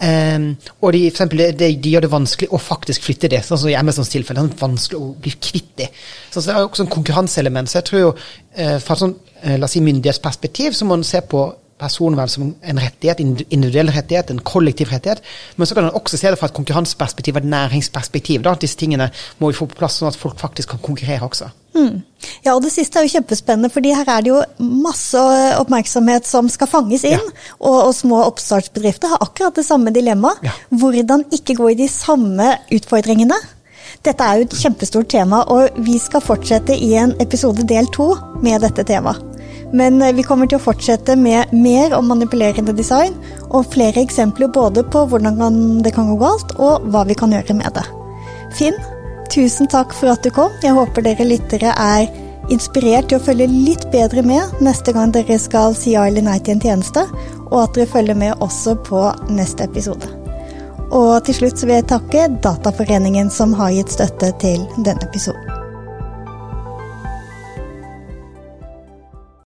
Um, 0.00 0.44
og 0.80 0.94
de, 0.94 1.00
for 1.10 1.12
eksempel, 1.12 1.42
de, 1.58 1.70
de, 1.76 1.90
gjør 1.92 2.06
det 2.06 2.12
vanskelig 2.12 2.48
å 2.56 2.60
faktisk 2.60 3.04
flytte 3.04 3.28
det, 3.32 3.42
sånn 3.44 3.60
som 3.60 3.72
i 3.72 3.76
Amazons 3.76 4.12
tilfelle. 4.12 4.44
Det 4.48 4.56
er 4.56 4.62
vanskelig 4.62 5.00
å 5.00 5.10
bli 5.20 5.32
kvitt 5.36 5.74
det. 5.80 5.90
Så 6.32 6.44
det 6.44 6.54
er 6.54 6.64
også 6.64 6.86
en 6.86 6.92
konkurranseelement. 6.92 7.68
Så 7.68 7.80
jeg 7.80 7.88
tror 7.90 8.04
jo, 8.04 8.12
uh, 8.14 8.76
fra 8.80 8.96
et 8.96 9.02
sånn, 9.02 9.16
uh, 9.44 9.56
la 9.56 9.68
oss 9.68 9.76
si 9.76 9.84
myndighetsperspektiv, 9.84 10.76
så 10.76 10.88
må 10.88 10.96
man 10.96 11.08
se 11.08 11.20
på 11.20 11.44
personvern 11.80 12.30
som 12.30 12.50
en 12.60 12.82
rettighet, 12.82 13.22
individuell 13.22 13.92
rettighet, 13.94 14.30
en 14.30 14.42
kollektiv 14.44 14.92
rettighet. 14.92 15.22
Men 15.56 15.66
så 15.66 15.76
kan 15.76 15.88
man 15.88 15.96
også 15.96 16.20
se 16.20 16.30
det 16.30 16.38
fra 16.40 16.50
et 16.50 16.56
konkurranseperspektiv, 16.56 17.40
et 17.40 17.48
næringsperspektiv. 17.48 18.44
Da. 18.46 18.54
Disse 18.60 18.78
tingene 18.80 19.10
må 19.38 19.50
vi 19.50 19.58
få 19.58 19.68
på 19.70 19.80
plass, 19.80 20.00
sånn 20.00 20.12
at 20.12 20.20
folk 20.20 20.38
faktisk 20.40 20.74
kan 20.74 20.84
konkurrere 20.84 21.26
også. 21.26 21.50
Mm. 21.74 22.02
Ja, 22.44 22.56
og 22.56 22.64
det 22.64 22.72
siste 22.74 22.98
er 22.98 23.06
jo 23.06 23.12
kjempespennende, 23.14 23.70
fordi 23.72 23.92
her 23.94 24.08
er 24.10 24.24
det 24.24 24.32
jo 24.32 24.40
masse 24.58 25.20
oppmerksomhet 25.60 26.26
som 26.28 26.50
skal 26.50 26.70
fanges 26.70 27.06
inn. 27.06 27.20
Ja. 27.20 27.54
Og, 27.60 27.78
og, 27.86 27.94
små 27.96 28.24
oppstartsbedrifter 28.26 29.14
har 29.14 29.22
akkurat 29.24 29.56
det 29.56 29.66
samme 29.68 29.94
dilemmaet. 29.94 30.42
Ja. 30.46 30.56
Hvordan 30.82 31.24
ikke 31.34 31.58
gå 31.60 31.72
i 31.72 31.80
de 31.80 31.88
samme 31.90 32.54
utfordringene. 32.74 33.38
Dette 34.06 34.24
er 34.24 34.40
jo 34.40 34.46
et 34.48 34.60
kjempestort 34.62 35.10
tema, 35.12 35.42
og 35.52 35.82
vi 35.84 35.98
skal 36.00 36.24
fortsette 36.24 36.76
i 36.76 36.94
en 36.96 37.12
episode 37.20 37.66
del 37.68 37.90
to 37.94 38.14
med 38.44 38.64
dette 38.64 38.86
temaet. 38.88 39.29
Men 39.72 40.02
eh, 40.02 40.14
vi 40.16 40.24
kommer 40.26 40.50
til 40.50 40.58
å 40.58 40.64
fortsette 40.64 41.16
med 41.16 41.52
mer 41.54 41.94
om 41.96 42.08
manipulerende 42.10 42.74
design, 42.76 43.14
og 43.50 43.68
flere 43.74 44.02
eksempler 44.02 44.50
både 44.54 44.84
på 44.86 45.04
hvordan 45.10 45.82
det 45.84 45.94
kan 45.96 46.10
gå 46.10 46.18
galt, 46.20 46.56
og 46.58 46.88
hva 46.90 47.04
vi 47.08 47.18
kan 47.18 47.34
gjøre 47.34 47.56
med 47.58 47.76
det. 47.76 47.86
Finn, 48.56 48.78
tusen 49.30 49.70
takk 49.70 49.94
for 49.94 50.10
at 50.12 50.24
du 50.26 50.32
kom. 50.34 50.54
Jeg 50.64 50.74
håper 50.74 51.06
dere 51.06 51.28
lyttere 51.28 51.74
er 51.76 52.08
inspirert 52.50 53.10
til 53.10 53.20
å 53.20 53.22
følge 53.22 53.46
litt 53.50 53.86
bedre 53.92 54.24
med 54.26 54.62
neste 54.64 54.94
gang 54.96 55.12
dere 55.14 55.38
skal 55.38 55.76
si 55.78 55.94
ja 55.94 56.06
eller 56.08 56.24
nei 56.26 56.38
til 56.40 56.56
en 56.56 56.64
tjeneste, 56.64 57.06
og 57.50 57.60
at 57.62 57.78
dere 57.78 57.92
følger 57.92 58.18
med 58.18 58.42
også 58.42 58.74
på 58.86 59.04
neste 59.30 59.68
episode. 59.70 60.10
Og 60.90 61.12
til 61.26 61.36
slutt 61.36 61.62
vil 61.62 61.76
jeg 61.76 61.90
takke 61.92 62.26
Dataforeningen 62.42 63.30
som 63.30 63.54
har 63.54 63.70
gitt 63.76 63.94
støtte 63.94 64.32
til 64.42 64.66
denne 64.82 65.06
episoden. 65.06 65.59